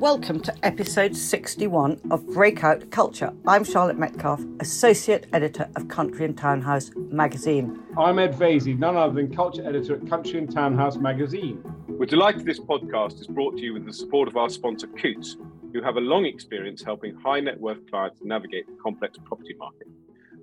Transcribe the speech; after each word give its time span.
Welcome 0.00 0.40
to 0.40 0.54
episode 0.64 1.14
61 1.14 2.00
of 2.10 2.26
Breakout 2.28 2.90
Culture. 2.90 3.32
I'm 3.46 3.64
Charlotte 3.64 3.98
Metcalf, 3.98 4.40
Associate 4.58 5.26
Editor 5.32 5.68
of 5.76 5.88
Country 5.88 6.24
and 6.24 6.36
Townhouse 6.36 6.90
magazine. 6.96 7.78
I'm 7.98 8.18
Ed 8.18 8.34
Vaizey, 8.34 8.78
none 8.78 8.96
other 8.96 9.12
than 9.12 9.34
Culture 9.34 9.66
Editor 9.68 9.96
at 9.96 10.08
Country 10.08 10.38
and 10.38 10.50
Townhouse 10.50 10.96
magazine. 10.96 11.62
We're 11.86 12.06
delighted 12.06 12.46
this 12.46 12.58
podcast 12.58 13.20
is 13.20 13.26
brought 13.26 13.58
to 13.58 13.62
you 13.62 13.74
with 13.74 13.84
the 13.84 13.92
support 13.92 14.26
of 14.26 14.38
our 14.38 14.48
sponsor, 14.48 14.86
Coutts, 14.86 15.36
who 15.74 15.82
have 15.82 15.96
a 15.96 16.00
long 16.00 16.24
experience 16.24 16.82
helping 16.82 17.14
high 17.14 17.40
net 17.40 17.60
worth 17.60 17.88
clients 17.90 18.20
navigate 18.22 18.66
the 18.66 18.82
complex 18.82 19.18
property 19.24 19.54
market. 19.58 19.86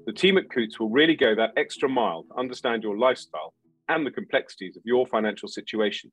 The 0.05 0.13
team 0.13 0.37
at 0.37 0.49
Coutts 0.49 0.79
will 0.79 0.89
really 0.89 1.15
go 1.15 1.35
that 1.35 1.53
extra 1.57 1.89
mile 1.89 2.23
to 2.23 2.35
understand 2.35 2.83
your 2.83 2.97
lifestyle 2.97 3.53
and 3.89 4.05
the 4.05 4.11
complexities 4.11 4.77
of 4.77 4.83
your 4.85 5.05
financial 5.07 5.47
situation. 5.47 6.11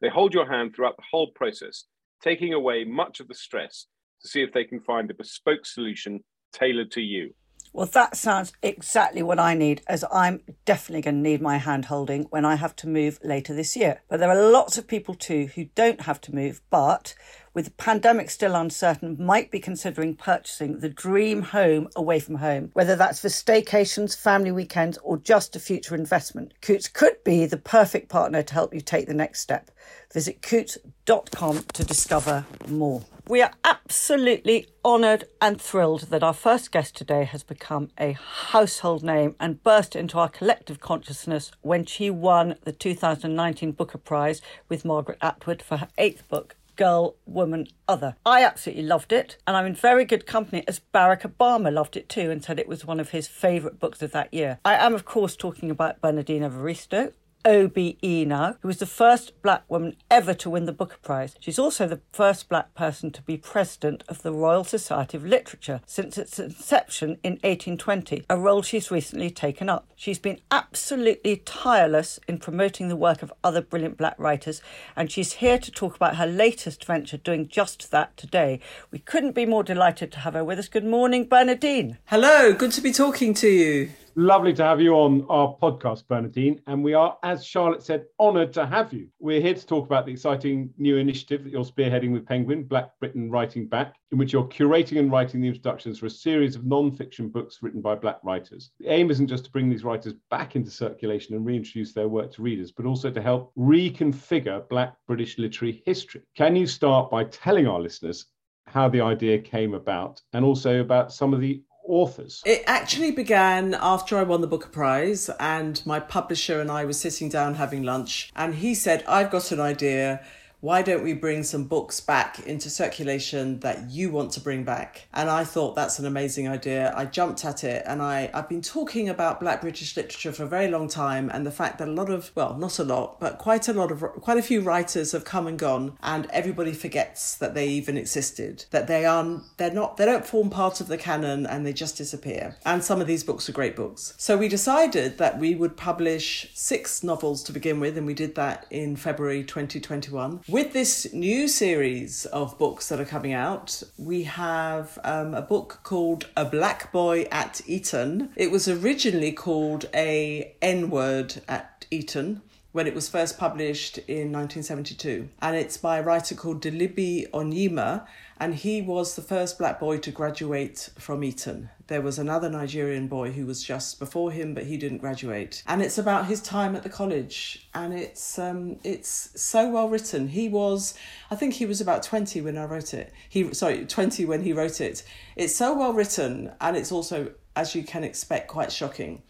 They 0.00 0.08
hold 0.08 0.34
your 0.34 0.50
hand 0.50 0.74
throughout 0.74 0.96
the 0.96 1.04
whole 1.10 1.30
process 1.34 1.84
taking 2.22 2.54
away 2.54 2.84
much 2.84 3.20
of 3.20 3.28
the 3.28 3.34
stress 3.34 3.86
to 4.22 4.28
see 4.28 4.42
if 4.42 4.52
they 4.52 4.64
can 4.64 4.80
find 4.80 5.10
a 5.10 5.14
bespoke 5.14 5.66
solution 5.66 6.20
tailored 6.52 6.90
to 6.92 7.00
you. 7.00 7.34
Well, 7.72 7.86
that 7.86 8.16
sounds 8.16 8.52
exactly 8.62 9.22
what 9.22 9.38
I 9.38 9.52
need, 9.52 9.82
as 9.86 10.02
I'm 10.10 10.40
definitely 10.64 11.02
going 11.02 11.22
to 11.22 11.28
need 11.28 11.42
my 11.42 11.58
hand 11.58 11.86
holding 11.86 12.22
when 12.30 12.44
I 12.44 12.54
have 12.54 12.74
to 12.76 12.88
move 12.88 13.18
later 13.22 13.54
this 13.54 13.76
year. 13.76 14.00
But 14.08 14.18
there 14.18 14.30
are 14.30 14.50
lots 14.50 14.78
of 14.78 14.86
people 14.86 15.14
too 15.14 15.48
who 15.54 15.66
don't 15.74 16.02
have 16.02 16.20
to 16.22 16.34
move, 16.34 16.62
but 16.70 17.14
with 17.56 17.64
the 17.64 17.70
pandemic 17.70 18.28
still 18.28 18.54
uncertain, 18.54 19.16
might 19.18 19.50
be 19.50 19.58
considering 19.58 20.14
purchasing 20.14 20.80
the 20.80 20.90
dream 20.90 21.40
home 21.40 21.88
away 21.96 22.20
from 22.20 22.34
home, 22.34 22.68
whether 22.74 22.94
that's 22.94 23.20
for 23.20 23.28
staycations, 23.28 24.14
family 24.14 24.52
weekends, 24.52 24.98
or 24.98 25.16
just 25.16 25.56
a 25.56 25.58
future 25.58 25.94
investment. 25.94 26.52
Coutts 26.60 26.86
could 26.86 27.24
be 27.24 27.46
the 27.46 27.56
perfect 27.56 28.10
partner 28.10 28.42
to 28.42 28.52
help 28.52 28.74
you 28.74 28.82
take 28.82 29.06
the 29.06 29.14
next 29.14 29.40
step. 29.40 29.70
Visit 30.12 30.42
coutts.com 30.42 31.64
to 31.72 31.82
discover 31.82 32.44
more. 32.68 33.02
We 33.26 33.40
are 33.40 33.52
absolutely 33.64 34.68
honoured 34.84 35.24
and 35.40 35.58
thrilled 35.58 36.02
that 36.10 36.22
our 36.22 36.34
first 36.34 36.70
guest 36.70 36.94
today 36.94 37.24
has 37.24 37.42
become 37.42 37.88
a 37.98 38.12
household 38.12 39.02
name 39.02 39.34
and 39.40 39.62
burst 39.62 39.96
into 39.96 40.18
our 40.18 40.28
collective 40.28 40.78
consciousness 40.78 41.50
when 41.62 41.86
she 41.86 42.10
won 42.10 42.56
the 42.64 42.72
2019 42.72 43.72
Booker 43.72 43.98
Prize 43.98 44.42
with 44.68 44.84
Margaret 44.84 45.18
Atwood 45.22 45.62
for 45.62 45.78
her 45.78 45.88
eighth 45.96 46.28
book, 46.28 46.54
Girl, 46.76 47.16
Woman, 47.26 47.66
Other. 47.88 48.16
I 48.24 48.44
absolutely 48.44 48.84
loved 48.84 49.12
it, 49.12 49.38
and 49.46 49.56
I'm 49.56 49.66
in 49.66 49.74
very 49.74 50.04
good 50.04 50.26
company 50.26 50.62
as 50.68 50.80
Barack 50.94 51.22
Obama 51.22 51.72
loved 51.72 51.96
it 51.96 52.08
too 52.08 52.30
and 52.30 52.44
said 52.44 52.58
it 52.58 52.68
was 52.68 52.84
one 52.84 53.00
of 53.00 53.10
his 53.10 53.26
favourite 53.26 53.80
books 53.80 54.02
of 54.02 54.12
that 54.12 54.32
year. 54.32 54.58
I 54.64 54.74
am, 54.74 54.94
of 54.94 55.04
course, 55.04 55.36
talking 55.36 55.70
about 55.70 56.00
Bernardine 56.00 56.42
Evaristo, 56.42 57.12
OBE 57.46 58.26
now, 58.26 58.56
who 58.60 58.66
was 58.66 58.78
the 58.78 58.86
first 58.86 59.40
black 59.40 59.62
woman 59.68 59.94
ever 60.10 60.34
to 60.34 60.50
win 60.50 60.64
the 60.64 60.72
Booker 60.72 60.96
Prize. 61.00 61.36
She's 61.38 61.60
also 61.60 61.86
the 61.86 62.00
first 62.12 62.48
black 62.48 62.74
person 62.74 63.12
to 63.12 63.22
be 63.22 63.36
president 63.36 64.02
of 64.08 64.22
the 64.22 64.32
Royal 64.32 64.64
Society 64.64 65.16
of 65.16 65.24
Literature 65.24 65.80
since 65.86 66.18
its 66.18 66.40
inception 66.40 67.18
in 67.22 67.34
1820, 67.34 68.24
a 68.28 68.36
role 68.36 68.62
she's 68.62 68.90
recently 68.90 69.30
taken 69.30 69.68
up. 69.68 69.86
She's 69.94 70.18
been 70.18 70.40
absolutely 70.50 71.36
tireless 71.36 72.18
in 72.26 72.38
promoting 72.38 72.88
the 72.88 72.96
work 72.96 73.22
of 73.22 73.32
other 73.44 73.62
brilliant 73.62 73.96
black 73.96 74.18
writers, 74.18 74.60
and 74.96 75.08
she's 75.08 75.34
here 75.34 75.58
to 75.60 75.70
talk 75.70 75.94
about 75.94 76.16
her 76.16 76.26
latest 76.26 76.84
venture 76.84 77.16
doing 77.16 77.46
just 77.46 77.92
that 77.92 78.16
today. 78.16 78.58
We 78.90 78.98
couldn't 78.98 79.36
be 79.36 79.46
more 79.46 79.62
delighted 79.62 80.10
to 80.12 80.18
have 80.20 80.34
her 80.34 80.44
with 80.44 80.58
us. 80.58 80.66
Good 80.66 80.84
morning, 80.84 81.26
Bernardine. 81.26 81.98
Hello, 82.06 82.52
good 82.52 82.72
to 82.72 82.80
be 82.80 82.92
talking 82.92 83.34
to 83.34 83.48
you. 83.48 83.90
Lovely 84.18 84.54
to 84.54 84.64
have 84.64 84.80
you 84.80 84.94
on 84.94 85.26
our 85.28 85.54
podcast, 85.60 86.08
Bernardine. 86.08 86.62
And 86.66 86.82
we 86.82 86.94
are, 86.94 87.18
as 87.22 87.44
Charlotte 87.44 87.82
said, 87.82 88.06
honoured 88.18 88.50
to 88.54 88.64
have 88.64 88.90
you. 88.90 89.08
We're 89.18 89.42
here 89.42 89.52
to 89.52 89.66
talk 89.66 89.84
about 89.84 90.06
the 90.06 90.12
exciting 90.12 90.72
new 90.78 90.96
initiative 90.96 91.44
that 91.44 91.50
you're 91.50 91.64
spearheading 91.64 92.12
with 92.12 92.24
Penguin, 92.24 92.64
Black 92.64 92.98
Britain 92.98 93.30
Writing 93.30 93.66
Back, 93.66 93.96
in 94.12 94.16
which 94.16 94.32
you're 94.32 94.48
curating 94.48 94.98
and 94.98 95.12
writing 95.12 95.42
the 95.42 95.48
introductions 95.48 95.98
for 95.98 96.06
a 96.06 96.10
series 96.10 96.56
of 96.56 96.64
non-fiction 96.64 97.28
books 97.28 97.58
written 97.60 97.82
by 97.82 97.94
Black 97.94 98.18
writers. 98.22 98.70
The 98.80 98.88
aim 98.88 99.10
isn't 99.10 99.26
just 99.26 99.44
to 99.44 99.50
bring 99.50 99.68
these 99.68 99.84
writers 99.84 100.14
back 100.30 100.56
into 100.56 100.70
circulation 100.70 101.36
and 101.36 101.44
reintroduce 101.44 101.92
their 101.92 102.08
work 102.08 102.32
to 102.36 102.42
readers, 102.42 102.72
but 102.72 102.86
also 102.86 103.10
to 103.10 103.20
help 103.20 103.52
reconfigure 103.54 104.66
Black 104.70 104.94
British 105.06 105.36
literary 105.36 105.82
history. 105.84 106.22
Can 106.34 106.56
you 106.56 106.66
start 106.66 107.10
by 107.10 107.24
telling 107.24 107.66
our 107.66 107.80
listeners 107.80 108.24
how 108.66 108.88
the 108.88 109.02
idea 109.02 109.38
came 109.38 109.74
about 109.74 110.22
and 110.32 110.42
also 110.42 110.80
about 110.80 111.12
some 111.12 111.34
of 111.34 111.40
the 111.40 111.62
authors? 111.88 112.42
It 112.44 112.62
actually 112.66 113.10
began 113.10 113.74
after 113.74 114.18
I 114.18 114.22
won 114.22 114.40
the 114.40 114.46
Booker 114.46 114.68
Prize, 114.68 115.30
and 115.40 115.80
my 115.86 116.00
publisher 116.00 116.60
and 116.60 116.70
I 116.70 116.84
were 116.84 116.92
sitting 116.92 117.28
down 117.28 117.54
having 117.54 117.82
lunch, 117.82 118.30
and 118.36 118.54
he 118.54 118.74
said, 118.74 119.04
I've 119.06 119.30
got 119.30 119.52
an 119.52 119.60
idea 119.60 120.24
why 120.60 120.80
don't 120.80 121.04
we 121.04 121.12
bring 121.12 121.42
some 121.42 121.64
books 121.64 122.00
back 122.00 122.40
into 122.46 122.70
circulation 122.70 123.60
that 123.60 123.90
you 123.90 124.10
want 124.10 124.32
to 124.32 124.40
bring 124.40 124.64
back? 124.64 125.06
And 125.12 125.28
I 125.28 125.44
thought 125.44 125.74
that's 125.74 125.98
an 125.98 126.06
amazing 126.06 126.48
idea. 126.48 126.94
I 126.96 127.04
jumped 127.04 127.44
at 127.44 127.62
it 127.62 127.82
and 127.86 128.00
I, 128.00 128.30
I've 128.32 128.48
been 128.48 128.62
talking 128.62 129.08
about 129.08 129.38
Black 129.38 129.60
British 129.60 129.96
literature 129.96 130.32
for 130.32 130.44
a 130.44 130.48
very 130.48 130.68
long 130.68 130.88
time 130.88 131.30
and 131.32 131.46
the 131.46 131.50
fact 131.50 131.78
that 131.78 131.88
a 131.88 131.92
lot 131.92 132.08
of, 132.08 132.32
well, 132.34 132.56
not 132.56 132.78
a 132.78 132.84
lot, 132.84 133.20
but 133.20 133.36
quite 133.36 133.68
a 133.68 133.74
lot 133.74 133.92
of, 133.92 134.00
quite 134.00 134.38
a 134.38 134.42
few 134.42 134.62
writers 134.62 135.12
have 135.12 135.26
come 135.26 135.46
and 135.46 135.58
gone 135.58 135.98
and 136.02 136.26
everybody 136.30 136.72
forgets 136.72 137.36
that 137.36 137.54
they 137.54 137.68
even 137.68 137.98
existed, 137.98 138.64
that 138.70 138.86
they 138.86 139.04
are, 139.04 139.42
they're 139.58 139.70
not, 139.70 139.98
they 139.98 140.06
don't 140.06 140.24
form 140.24 140.48
part 140.48 140.80
of 140.80 140.88
the 140.88 140.96
canon 140.96 141.44
and 141.44 141.66
they 141.66 141.72
just 141.74 141.98
disappear. 141.98 142.56
And 142.64 142.82
some 142.82 143.02
of 143.02 143.06
these 143.06 143.24
books 143.24 143.48
are 143.48 143.52
great 143.52 143.76
books. 143.76 144.14
So 144.16 144.38
we 144.38 144.48
decided 144.48 145.18
that 145.18 145.38
we 145.38 145.54
would 145.54 145.76
publish 145.76 146.50
six 146.54 147.04
novels 147.04 147.42
to 147.44 147.52
begin 147.52 147.78
with 147.78 147.98
and 147.98 148.06
we 148.06 148.14
did 148.14 148.36
that 148.36 148.66
in 148.70 148.96
February 148.96 149.44
2021 149.44 150.40
with 150.48 150.72
this 150.72 151.12
new 151.12 151.48
series 151.48 152.26
of 152.26 152.58
books 152.58 152.88
that 152.88 153.00
are 153.00 153.04
coming 153.04 153.32
out, 153.32 153.82
we 153.98 154.22
have 154.24 154.98
um, 155.02 155.34
a 155.34 155.42
book 155.42 155.80
called 155.82 156.28
A 156.36 156.44
Black 156.44 156.92
Boy 156.92 157.26
at 157.32 157.60
Eton. 157.66 158.30
It 158.36 158.50
was 158.50 158.68
originally 158.68 159.32
called 159.32 159.86
A 159.94 160.54
N 160.62 160.90
Word 160.90 161.42
at 161.48 161.86
Eton 161.90 162.42
when 162.76 162.86
it 162.86 162.94
was 162.94 163.08
first 163.08 163.38
published 163.38 163.96
in 164.06 164.30
1972. 164.30 165.30
And 165.40 165.56
it's 165.56 165.78
by 165.78 165.96
a 165.96 166.02
writer 166.02 166.34
called 166.34 166.60
Dillibe 166.60 167.30
Onyeama, 167.30 168.06
and 168.38 168.54
he 168.54 168.82
was 168.82 169.16
the 169.16 169.22
first 169.22 169.56
black 169.56 169.80
boy 169.80 169.96
to 169.96 170.10
graduate 170.10 170.90
from 170.98 171.24
Eton. 171.24 171.70
There 171.86 172.02
was 172.02 172.18
another 172.18 172.50
Nigerian 172.50 173.08
boy 173.08 173.32
who 173.32 173.46
was 173.46 173.62
just 173.62 173.98
before 173.98 174.30
him, 174.30 174.52
but 174.52 174.64
he 174.64 174.76
didn't 174.76 174.98
graduate. 174.98 175.62
And 175.66 175.80
it's 175.80 175.96
about 175.96 176.26
his 176.26 176.42
time 176.42 176.76
at 176.76 176.82
the 176.82 176.90
college, 176.90 177.66
and 177.72 177.94
it's 177.94 178.38
um, 178.38 178.76
it's 178.84 179.30
so 179.40 179.70
well 179.70 179.88
written. 179.88 180.28
He 180.28 180.46
was, 180.46 180.92
I 181.30 181.34
think 181.34 181.54
he 181.54 181.64
was 181.64 181.80
about 181.80 182.02
twenty 182.02 182.42
when 182.42 182.58
I 182.58 182.66
wrote 182.66 182.92
it. 182.92 183.10
He 183.26 183.54
sorry, 183.54 183.86
twenty 183.86 184.26
when 184.26 184.42
he 184.42 184.52
wrote 184.52 184.82
it. 184.82 185.02
It's 185.34 185.56
so 185.56 185.74
well 185.74 185.94
written, 185.94 186.52
and 186.60 186.76
it's 186.76 186.92
also, 186.92 187.30
as 187.54 187.74
you 187.74 187.84
can 187.84 188.04
expect, 188.04 188.48
quite 188.48 188.70
shocking. 188.70 189.22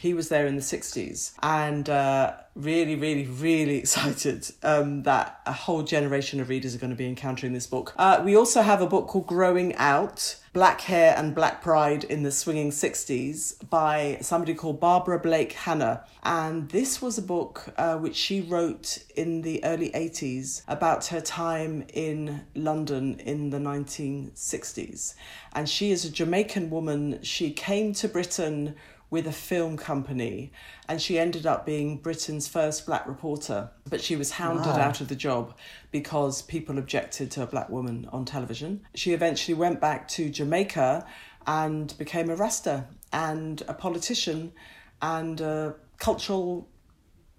He 0.00 0.14
was 0.14 0.28
there 0.28 0.46
in 0.46 0.56
the 0.56 0.62
60s 0.62 1.32
and 1.42 1.88
uh, 1.88 2.34
really, 2.54 2.96
really, 2.96 3.26
really 3.26 3.76
excited 3.78 4.50
um, 4.62 5.02
that 5.04 5.40
a 5.46 5.52
whole 5.52 5.82
generation 5.82 6.40
of 6.40 6.48
readers 6.48 6.74
are 6.74 6.78
going 6.78 6.90
to 6.90 6.96
be 6.96 7.06
encountering 7.06 7.52
this 7.52 7.66
book. 7.66 7.94
Uh, 7.96 8.22
we 8.24 8.36
also 8.36 8.62
have 8.62 8.80
a 8.80 8.86
book 8.86 9.08
called 9.08 9.26
Growing 9.26 9.74
Out 9.76 10.36
Black 10.52 10.80
Hair 10.80 11.14
and 11.18 11.34
Black 11.34 11.60
Pride 11.60 12.04
in 12.04 12.22
the 12.22 12.30
Swinging 12.32 12.70
60s 12.70 13.68
by 13.68 14.16
somebody 14.22 14.54
called 14.54 14.80
Barbara 14.80 15.18
Blake 15.18 15.52
Hannah. 15.52 16.04
And 16.22 16.70
this 16.70 17.02
was 17.02 17.18
a 17.18 17.22
book 17.22 17.74
uh, 17.76 17.96
which 17.96 18.16
she 18.16 18.40
wrote 18.40 19.04
in 19.14 19.42
the 19.42 19.62
early 19.64 19.90
80s 19.90 20.62
about 20.66 21.06
her 21.08 21.20
time 21.20 21.84
in 21.92 22.46
London 22.54 23.20
in 23.20 23.50
the 23.50 23.58
1960s. 23.58 25.14
And 25.52 25.68
she 25.68 25.90
is 25.90 26.06
a 26.06 26.10
Jamaican 26.10 26.70
woman. 26.70 27.22
She 27.22 27.50
came 27.50 27.92
to 27.92 28.08
Britain 28.08 28.76
with 29.10 29.26
a 29.26 29.32
film 29.32 29.76
company 29.76 30.50
and 30.88 31.00
she 31.00 31.18
ended 31.18 31.46
up 31.46 31.64
being 31.64 31.98
Britain's 31.98 32.48
first 32.48 32.86
black 32.86 33.06
reporter. 33.06 33.70
But 33.88 34.00
she 34.00 34.16
was 34.16 34.32
hounded 34.32 34.66
wow. 34.66 34.80
out 34.80 35.00
of 35.00 35.08
the 35.08 35.14
job 35.14 35.54
because 35.90 36.42
people 36.42 36.78
objected 36.78 37.30
to 37.32 37.42
a 37.42 37.46
black 37.46 37.68
woman 37.68 38.08
on 38.12 38.24
television. 38.24 38.82
She 38.94 39.12
eventually 39.12 39.54
went 39.54 39.80
back 39.80 40.08
to 40.08 40.28
Jamaica 40.28 41.06
and 41.46 41.96
became 41.98 42.30
a 42.30 42.36
Rasta 42.36 42.86
and 43.12 43.62
a 43.68 43.74
politician 43.74 44.52
and 45.00 45.40
a 45.40 45.76
cultural 45.98 46.68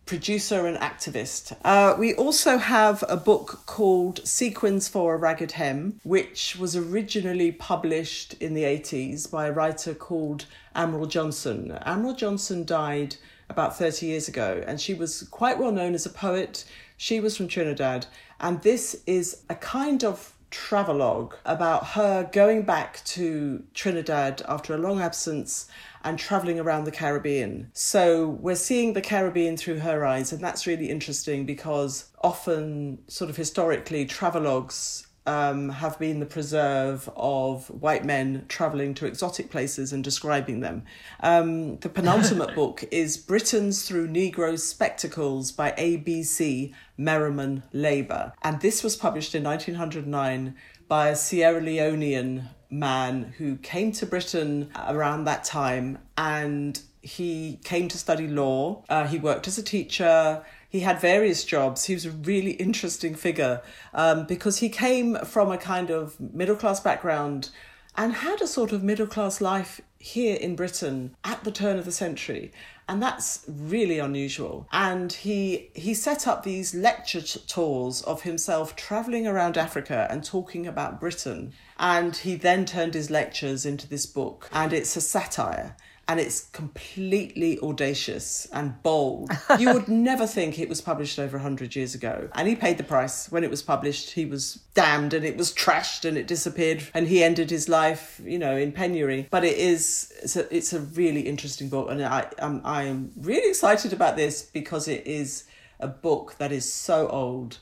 producer 0.07 0.65
and 0.65 0.77
activist. 0.77 1.55
Uh, 1.63 1.95
we 1.99 2.13
also 2.15 2.57
have 2.57 3.03
a 3.07 3.17
book 3.17 3.61
called 3.65 4.25
Sequins 4.25 4.87
for 4.87 5.13
a 5.13 5.17
Ragged 5.17 5.51
Hem, 5.51 5.99
which 6.03 6.55
was 6.55 6.75
originally 6.75 7.51
published 7.51 8.33
in 8.41 8.53
the 8.53 8.63
80s 8.63 9.29
by 9.29 9.47
a 9.47 9.51
writer 9.51 9.93
called 9.93 10.45
Amryl 10.75 11.07
Johnson. 11.07 11.77
Amryl 11.85 12.17
Johnson 12.17 12.65
died 12.65 13.17
about 13.49 13.77
30 13.77 14.05
years 14.05 14.27
ago, 14.27 14.63
and 14.65 14.79
she 14.79 14.93
was 14.93 15.23
quite 15.23 15.59
well 15.59 15.71
known 15.71 15.93
as 15.93 16.05
a 16.05 16.09
poet. 16.09 16.65
She 16.95 17.19
was 17.19 17.35
from 17.35 17.47
Trinidad, 17.47 18.07
and 18.39 18.61
this 18.61 19.03
is 19.05 19.43
a 19.49 19.55
kind 19.55 20.03
of 20.03 20.33
travelogue 20.51 21.33
about 21.45 21.87
her 21.87 22.29
going 22.31 22.63
back 22.63 23.03
to 23.05 23.63
Trinidad 23.73 24.41
after 24.47 24.73
a 24.73 24.77
long 24.77 25.01
absence 25.01 25.67
and 26.03 26.17
traveling 26.17 26.59
around 26.59 26.85
the 26.85 26.91
Caribbean. 26.91 27.69
So 27.73 28.29
we're 28.29 28.55
seeing 28.55 28.93
the 28.93 29.01
Caribbean 29.01 29.57
through 29.57 29.79
her 29.79 30.05
eyes, 30.05 30.31
and 30.31 30.41
that's 30.41 30.67
really 30.67 30.89
interesting 30.89 31.45
because 31.45 32.09
often, 32.21 32.99
sort 33.07 33.29
of 33.29 33.35
historically, 33.35 34.05
travelogues 34.05 35.06
um, 35.27 35.69
have 35.69 35.99
been 35.99 36.19
the 36.19 36.25
preserve 36.25 37.09
of 37.15 37.67
white 37.69 38.05
men 38.05 38.45
travelling 38.47 38.93
to 38.95 39.05
exotic 39.05 39.51
places 39.51 39.93
and 39.93 40.03
describing 40.03 40.61
them. 40.61 40.83
Um, 41.19 41.77
the 41.79 41.89
penultimate 41.89 42.55
book 42.55 42.85
is 42.89 43.17
Britons 43.17 43.87
Through 43.87 44.07
Negro 44.07 44.57
Spectacles 44.57 45.51
by 45.51 45.73
A.B.C. 45.77 46.73
Merriman 46.97 47.63
Labour. 47.73 48.33
And 48.41 48.61
this 48.61 48.83
was 48.83 48.95
published 48.95 49.35
in 49.35 49.43
1909 49.43 50.55
by 50.87 51.09
a 51.09 51.15
Sierra 51.15 51.61
Leonean 51.61 52.47
man 52.69 53.33
who 53.37 53.57
came 53.57 53.91
to 53.93 54.05
Britain 54.05 54.69
around 54.87 55.25
that 55.25 55.43
time 55.43 55.99
and 56.17 56.81
he 57.01 57.59
came 57.63 57.87
to 57.87 57.97
study 57.97 58.27
law. 58.27 58.83
Uh, 58.89 59.07
he 59.07 59.17
worked 59.17 59.47
as 59.47 59.57
a 59.57 59.63
teacher 59.63 60.43
he 60.69 60.81
had 60.81 60.99
various 60.99 61.43
jobs. 61.43 61.85
He 61.85 61.93
was 61.93 62.05
a 62.05 62.11
really 62.11 62.51
interesting 62.51 63.15
figure 63.15 63.61
um, 63.93 64.25
because 64.25 64.59
he 64.59 64.69
came 64.69 65.17
from 65.17 65.51
a 65.51 65.57
kind 65.57 65.89
of 65.89 66.19
middle 66.19 66.55
class 66.55 66.79
background 66.79 67.49
and 67.95 68.13
had 68.13 68.41
a 68.41 68.47
sort 68.47 68.71
of 68.71 68.83
middle 68.83 69.07
class 69.07 69.41
life 69.41 69.81
here 69.99 70.35
in 70.35 70.55
Britain 70.55 71.15
at 71.23 71.43
the 71.43 71.51
turn 71.51 71.79
of 71.79 71.85
the 71.85 71.91
century. 71.91 72.51
And 72.89 73.01
that's 73.01 73.43
really 73.47 73.99
unusual. 73.99 74.67
And 74.71 75.11
he 75.11 75.71
he 75.73 75.93
set 75.93 76.25
up 76.25 76.43
these 76.43 76.73
lecture 76.73 77.21
tours 77.21 78.01
of 78.03 78.21
himself 78.21 78.75
traveling 78.75 79.27
around 79.27 79.57
Africa 79.57 80.07
and 80.09 80.23
talking 80.23 80.65
about 80.65 80.99
Britain. 80.99 81.53
And 81.77 82.15
he 82.15 82.35
then 82.35 82.65
turned 82.65 82.93
his 82.93 83.09
lectures 83.09 83.65
into 83.65 83.89
this 83.89 84.05
book, 84.05 84.49
and 84.53 84.71
it's 84.71 84.95
a 84.95 85.01
satire 85.01 85.75
and 86.07 86.19
it's 86.19 86.45
completely 86.49 87.59
audacious 87.59 88.47
and 88.53 88.81
bold. 88.81 89.29
you 89.59 89.73
would 89.73 89.87
never 89.87 90.25
think 90.25 90.57
it 90.57 90.69
was 90.69 90.79
published 90.79 91.19
over 91.19 91.37
100 91.37 91.75
years 91.75 91.95
ago. 91.95 92.29
And 92.33 92.47
he 92.47 92.55
paid 92.55 92.77
the 92.77 92.83
price. 92.83 93.29
When 93.31 93.43
it 93.43 93.49
was 93.49 93.61
published, 93.61 94.11
he 94.11 94.25
was 94.25 94.55
damned 94.73 95.13
and 95.13 95.25
it 95.25 95.35
was 95.35 95.53
trashed 95.53 96.05
and 96.05 96.17
it 96.17 96.27
disappeared 96.27 96.83
and 96.93 97.07
he 97.07 97.23
ended 97.23 97.49
his 97.49 97.67
life, 97.67 98.21
you 98.23 98.39
know, 98.39 98.55
in 98.55 98.71
penury. 98.71 99.27
But 99.29 99.43
it 99.43 99.57
is, 99.57 100.13
it's 100.23 100.35
a, 100.37 100.55
it's 100.55 100.73
a 100.73 100.79
really 100.79 101.21
interesting 101.21 101.67
book 101.67 101.89
and 101.89 102.03
I, 102.03 102.29
um, 102.39 102.61
I'm, 102.63 102.87
I'm 102.87 103.11
really 103.17 103.49
excited 103.49 103.91
about 103.91 104.15
this 104.15 104.43
because 104.43 104.87
it 104.87 105.05
is 105.05 105.43
a 105.79 105.87
book 105.87 106.35
that 106.37 106.51
is 106.51 106.71
so 106.71 107.07
old 107.09 107.57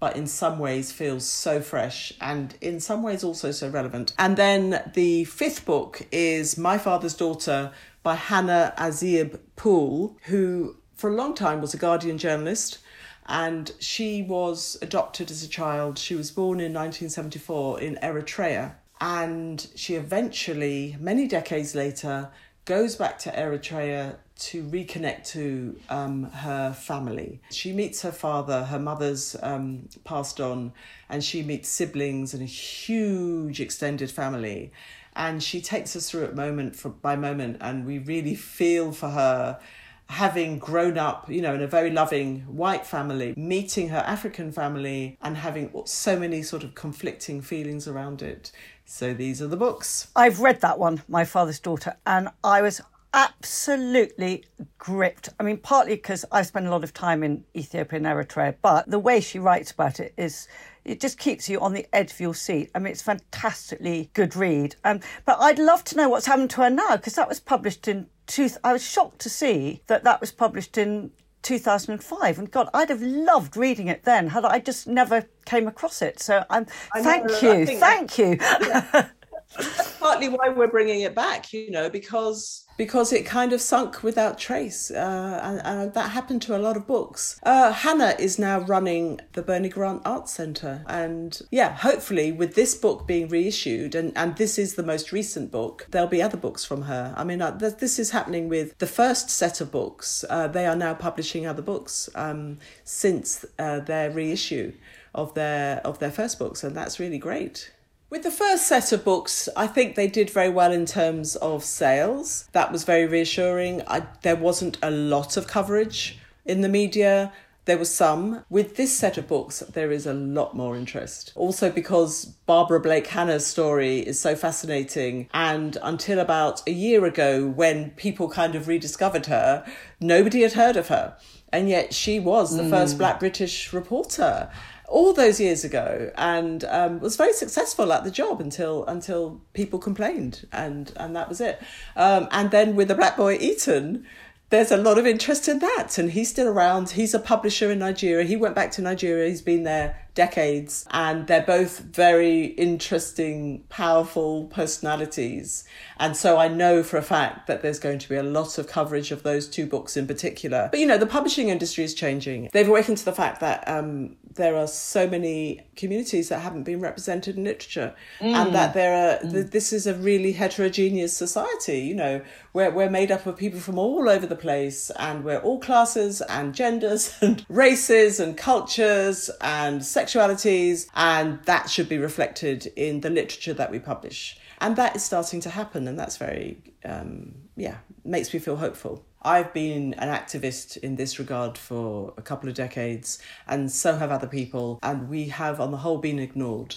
but 0.00 0.16
in 0.16 0.26
some 0.26 0.58
ways 0.58 0.90
feels 0.90 1.26
so 1.26 1.60
fresh 1.60 2.12
and 2.20 2.56
in 2.62 2.80
some 2.80 3.02
ways 3.02 3.22
also 3.22 3.50
so 3.50 3.68
relevant. 3.68 4.14
And 4.18 4.36
then 4.36 4.90
the 4.94 5.24
fifth 5.24 5.66
book 5.66 6.06
is 6.10 6.56
My 6.56 6.78
Father's 6.78 7.14
Daughter 7.14 7.70
by 8.02 8.14
Hannah 8.14 8.74
Azieb 8.78 9.38
Pool, 9.56 10.16
who 10.24 10.76
for 10.94 11.10
a 11.10 11.14
long 11.14 11.34
time 11.34 11.60
was 11.60 11.74
a 11.74 11.78
Guardian 11.78 12.18
journalist. 12.18 12.78
And 13.26 13.72
she 13.78 14.22
was 14.22 14.76
adopted 14.82 15.30
as 15.30 15.44
a 15.44 15.48
child. 15.48 15.98
She 15.98 16.14
was 16.14 16.30
born 16.30 16.58
in 16.58 16.72
1974 16.72 17.80
in 17.80 17.98
Eritrea. 18.02 18.74
And 19.00 19.66
she 19.74 19.94
eventually, 19.94 20.96
many 20.98 21.26
decades 21.28 21.74
later, 21.74 22.30
goes 22.64 22.96
back 22.96 23.18
to 23.18 23.30
Eritrea 23.30 24.16
to 24.36 24.64
reconnect 24.64 25.26
to 25.28 25.78
um, 25.90 26.24
her 26.24 26.72
family. 26.72 27.40
She 27.50 27.72
meets 27.72 28.02
her 28.02 28.12
father, 28.12 28.64
her 28.64 28.78
mother's 28.78 29.36
um, 29.42 29.88
passed 30.04 30.40
on, 30.40 30.72
and 31.08 31.22
she 31.22 31.42
meets 31.42 31.68
siblings 31.68 32.32
and 32.32 32.42
a 32.42 32.46
huge 32.46 33.60
extended 33.60 34.10
family 34.10 34.72
and 35.14 35.42
she 35.42 35.60
takes 35.60 35.94
us 35.96 36.10
through 36.10 36.24
it 36.24 36.34
moment 36.34 36.76
for, 36.76 36.88
by 36.88 37.16
moment. 37.16 37.58
And 37.60 37.86
we 37.86 37.98
really 37.98 38.34
feel 38.34 38.92
for 38.92 39.10
her 39.10 39.60
having 40.08 40.58
grown 40.58 40.98
up 40.98 41.30
you 41.30 41.40
know 41.40 41.54
in 41.54 41.62
a 41.62 41.68
very 41.68 41.88
loving 41.88 42.40
white 42.40 42.84
family 42.84 43.32
meeting 43.36 43.90
her 43.90 44.02
african 44.08 44.50
family 44.50 45.16
and 45.22 45.36
having 45.36 45.70
so 45.84 46.18
many 46.18 46.42
sort 46.42 46.64
of 46.64 46.74
conflicting 46.74 47.40
feelings 47.40 47.86
around 47.86 48.20
it. 48.20 48.50
So 48.84 49.14
these 49.14 49.40
are 49.40 49.46
the 49.46 49.56
books. 49.56 50.08
I've 50.16 50.40
read 50.40 50.62
that 50.62 50.80
one 50.80 51.02
my 51.06 51.24
father's 51.24 51.60
daughter 51.60 51.96
and 52.06 52.28
i 52.42 52.60
was 52.60 52.80
absolutely 53.12 54.44
gripped. 54.78 55.30
I 55.38 55.42
mean, 55.42 55.58
partly 55.58 55.96
because 55.96 56.24
I 56.30 56.42
spent 56.42 56.66
a 56.66 56.70
lot 56.70 56.84
of 56.84 56.94
time 56.94 57.22
in 57.22 57.44
Ethiopia 57.56 57.98
and 57.98 58.06
Eritrea, 58.06 58.54
but 58.62 58.88
the 58.88 58.98
way 58.98 59.20
she 59.20 59.38
writes 59.38 59.72
about 59.72 60.00
it 60.00 60.14
is 60.16 60.48
it 60.84 61.00
just 61.00 61.18
keeps 61.18 61.48
you 61.48 61.60
on 61.60 61.72
the 61.72 61.86
edge 61.92 62.12
of 62.12 62.20
your 62.20 62.34
seat. 62.34 62.70
I 62.74 62.78
mean, 62.78 62.92
it's 62.92 63.02
fantastically 63.02 64.10
good 64.14 64.36
read. 64.36 64.76
Um, 64.84 65.00
but 65.24 65.38
I'd 65.40 65.58
love 65.58 65.84
to 65.84 65.96
know 65.96 66.08
what's 66.08 66.26
happened 66.26 66.50
to 66.50 66.62
her 66.62 66.70
now 66.70 66.96
because 66.96 67.14
that 67.14 67.28
was 67.28 67.40
published 67.40 67.88
in 67.88 68.06
two. 68.26 68.48
I 68.64 68.72
was 68.72 68.82
shocked 68.82 69.20
to 69.20 69.30
see 69.30 69.82
that 69.86 70.04
that 70.04 70.20
was 70.20 70.32
published 70.32 70.78
in 70.78 71.12
2005 71.42 72.38
and 72.38 72.50
god 72.50 72.68
i'd 72.74 72.90
have 72.90 73.00
loved 73.00 73.56
reading 73.56 73.88
it 73.88 74.04
then 74.04 74.28
had 74.28 74.44
i 74.44 74.58
just 74.58 74.86
never 74.86 75.26
came 75.46 75.66
across 75.66 76.02
it 76.02 76.20
so 76.20 76.44
i'm 76.50 76.66
thank 76.98 77.42
you 77.42 77.64
thank 77.64 78.18
you 78.18 78.36
yeah. 78.40 79.08
That's 79.56 79.96
partly 79.98 80.28
why 80.28 80.48
we're 80.48 80.68
bringing 80.68 81.00
it 81.00 81.14
back, 81.14 81.52
you 81.52 81.70
know, 81.70 81.90
because 81.90 82.66
because 82.76 83.12
it 83.12 83.26
kind 83.26 83.52
of 83.52 83.60
sunk 83.60 84.02
without 84.02 84.38
trace, 84.38 84.90
uh, 84.90 85.40
and, 85.42 85.60
and, 85.66 85.92
that 85.92 86.12
happened 86.12 86.40
to 86.40 86.56
a 86.56 86.58
lot 86.58 86.78
of 86.78 86.86
books. 86.86 87.38
Uh, 87.42 87.72
Hannah 87.72 88.14
is 88.18 88.38
now 88.38 88.60
running 88.60 89.20
the 89.34 89.42
Bernie 89.42 89.68
Grant 89.68 90.00
Arts 90.06 90.32
Centre, 90.32 90.82
and 90.86 91.40
yeah, 91.50 91.76
hopefully 91.76 92.32
with 92.32 92.54
this 92.54 92.74
book 92.74 93.06
being 93.06 93.28
reissued, 93.28 93.94
and 93.94 94.16
and 94.16 94.36
this 94.36 94.58
is 94.58 94.76
the 94.76 94.82
most 94.82 95.12
recent 95.12 95.50
book, 95.50 95.86
there'll 95.90 96.08
be 96.08 96.22
other 96.22 96.38
books 96.38 96.64
from 96.64 96.82
her. 96.82 97.12
I 97.16 97.24
mean, 97.24 97.42
uh, 97.42 97.58
th- 97.58 97.76
this 97.76 97.98
is 97.98 98.12
happening 98.12 98.48
with 98.48 98.78
the 98.78 98.86
first 98.86 99.30
set 99.30 99.60
of 99.60 99.70
books. 99.70 100.24
Uh, 100.30 100.46
they 100.46 100.66
are 100.66 100.76
now 100.76 100.94
publishing 100.94 101.46
other 101.46 101.62
books 101.62 102.08
um, 102.14 102.58
since 102.84 103.44
uh, 103.58 103.80
their 103.80 104.10
reissue 104.10 104.72
of 105.14 105.34
their 105.34 105.78
of 105.84 105.98
their 105.98 106.12
first 106.12 106.38
books, 106.38 106.62
and 106.62 106.76
that's 106.76 107.00
really 107.00 107.18
great. 107.18 107.72
With 108.10 108.24
the 108.24 108.30
first 108.32 108.66
set 108.66 108.90
of 108.90 109.04
books, 109.04 109.48
I 109.56 109.68
think 109.68 109.94
they 109.94 110.08
did 110.08 110.30
very 110.30 110.48
well 110.48 110.72
in 110.72 110.84
terms 110.84 111.36
of 111.36 111.62
sales. 111.62 112.48
That 112.50 112.72
was 112.72 112.82
very 112.82 113.06
reassuring. 113.06 113.82
I, 113.86 114.02
there 114.22 114.34
wasn't 114.34 114.78
a 114.82 114.90
lot 114.90 115.36
of 115.36 115.46
coverage 115.46 116.18
in 116.44 116.60
the 116.60 116.68
media. 116.68 117.32
There 117.66 117.78
was 117.78 117.94
some. 117.94 118.44
With 118.50 118.74
this 118.74 118.92
set 118.92 119.16
of 119.16 119.28
books, 119.28 119.60
there 119.60 119.92
is 119.92 120.06
a 120.06 120.12
lot 120.12 120.56
more 120.56 120.76
interest. 120.76 121.32
Also, 121.36 121.70
because 121.70 122.24
Barbara 122.24 122.80
Blake 122.80 123.06
Hannah's 123.06 123.46
story 123.46 124.00
is 124.00 124.18
so 124.18 124.34
fascinating. 124.34 125.28
And 125.32 125.78
until 125.80 126.18
about 126.18 126.66
a 126.66 126.72
year 126.72 127.04
ago, 127.04 127.46
when 127.46 127.90
people 127.90 128.28
kind 128.28 128.56
of 128.56 128.66
rediscovered 128.66 129.26
her, 129.26 129.64
nobody 130.00 130.42
had 130.42 130.54
heard 130.54 130.76
of 130.76 130.88
her. 130.88 131.16
And 131.52 131.68
yet 131.68 131.94
she 131.94 132.18
was 132.18 132.56
the 132.56 132.64
mm. 132.64 132.70
first 132.70 132.98
black 132.98 133.20
British 133.20 133.72
reporter 133.72 134.50
all 134.90 135.12
those 135.12 135.40
years 135.40 135.64
ago 135.64 136.10
and 136.16 136.64
um, 136.64 136.98
was 136.98 137.16
very 137.16 137.32
successful 137.32 137.92
at 137.92 138.02
the 138.02 138.10
job 138.10 138.40
until 138.40 138.84
until 138.86 139.40
people 139.54 139.78
complained 139.78 140.46
and 140.52 140.92
and 140.96 141.14
that 141.14 141.28
was 141.28 141.40
it. 141.40 141.62
Um, 141.96 142.28
and 142.32 142.50
then 142.50 142.74
with 142.74 142.88
the 142.88 142.96
black 142.96 143.16
boy 143.16 143.38
Eton 143.38 144.04
there's 144.50 144.72
a 144.72 144.76
lot 144.76 144.98
of 144.98 145.06
interest 145.06 145.46
in 145.46 145.60
that 145.60 145.96
and 145.96 146.10
he's 146.10 146.28
still 146.28 146.48
around. 146.48 146.90
He's 146.90 147.14
a 147.14 147.20
publisher 147.20 147.70
in 147.70 147.78
nigeria. 147.78 148.26
He 148.26 148.36
went 148.36 148.56
back 148.56 148.72
to 148.72 148.82
nigeria. 148.82 149.28
He's 149.28 149.42
been 149.42 149.62
there 149.62 149.96
decades 150.20 150.84
and 150.90 151.26
they're 151.28 151.40
both 151.40 151.78
very 151.78 152.44
interesting 152.68 153.64
powerful 153.70 154.44
personalities 154.48 155.64
and 155.98 156.14
so 156.14 156.36
i 156.36 156.46
know 156.46 156.82
for 156.82 156.98
a 156.98 157.02
fact 157.02 157.46
that 157.46 157.62
there's 157.62 157.78
going 157.78 157.98
to 157.98 158.06
be 158.06 158.16
a 158.16 158.22
lot 158.22 158.58
of 158.58 158.66
coverage 158.66 159.10
of 159.12 159.22
those 159.22 159.48
two 159.48 159.64
books 159.64 159.96
in 159.96 160.06
particular 160.06 160.68
but 160.70 160.78
you 160.78 160.84
know 160.84 160.98
the 160.98 161.06
publishing 161.06 161.48
industry 161.48 161.84
is 161.84 161.94
changing 161.94 162.50
they've 162.52 162.68
awakened 162.68 162.98
to 162.98 163.04
the 163.06 163.18
fact 163.22 163.40
that 163.40 163.66
um, 163.66 164.14
there 164.34 164.56
are 164.56 164.66
so 164.66 165.08
many 165.08 165.60
communities 165.74 166.28
that 166.28 166.40
haven't 166.40 166.64
been 166.64 166.80
represented 166.80 167.36
in 167.38 167.44
literature 167.44 167.94
mm. 168.20 168.26
and 168.26 168.54
that 168.54 168.74
there 168.74 168.94
are 168.94 169.18
mm. 169.24 169.32
th- 169.32 169.46
this 169.46 169.72
is 169.72 169.86
a 169.86 169.94
really 169.94 170.32
heterogeneous 170.32 171.16
society 171.16 171.80
you 171.80 171.94
know 171.94 172.20
we're, 172.52 172.70
we're 172.70 172.90
made 172.90 173.10
up 173.10 173.24
of 173.26 173.36
people 173.36 173.60
from 173.60 173.78
all 173.78 174.08
over 174.08 174.26
the 174.26 174.36
place 174.36 174.90
and 174.98 175.24
we're 175.24 175.38
all 175.38 175.60
classes 175.60 176.20
and 176.22 176.54
genders 176.54 177.16
and 177.22 177.46
races 177.48 178.20
and 178.20 178.36
cultures 178.36 179.30
and 179.40 179.82
sexualities 180.10 180.88
and 180.94 181.42
that 181.44 181.70
should 181.70 181.88
be 181.88 181.98
reflected 181.98 182.66
in 182.76 183.00
the 183.00 183.10
literature 183.10 183.54
that 183.54 183.70
we 183.70 183.78
publish 183.78 184.38
and 184.60 184.76
that 184.76 184.94
is 184.96 185.02
starting 185.02 185.40
to 185.40 185.50
happen 185.50 185.86
and 185.88 185.98
that's 185.98 186.16
very 186.16 186.58
um, 186.84 187.34
yeah 187.56 187.76
makes 188.04 188.32
me 188.32 188.38
feel 188.38 188.56
hopeful 188.56 189.04
I've 189.22 189.52
been 189.52 189.94
an 189.94 190.08
activist 190.08 190.78
in 190.78 190.96
this 190.96 191.18
regard 191.18 191.58
for 191.58 192.14
a 192.16 192.22
couple 192.22 192.48
of 192.48 192.54
decades, 192.54 193.20
and 193.46 193.70
so 193.70 193.96
have 193.96 194.10
other 194.10 194.26
people, 194.26 194.78
and 194.82 195.10
we 195.10 195.26
have, 195.28 195.60
on 195.60 195.72
the 195.72 195.76
whole, 195.76 195.98
been 195.98 196.18
ignored, 196.18 196.74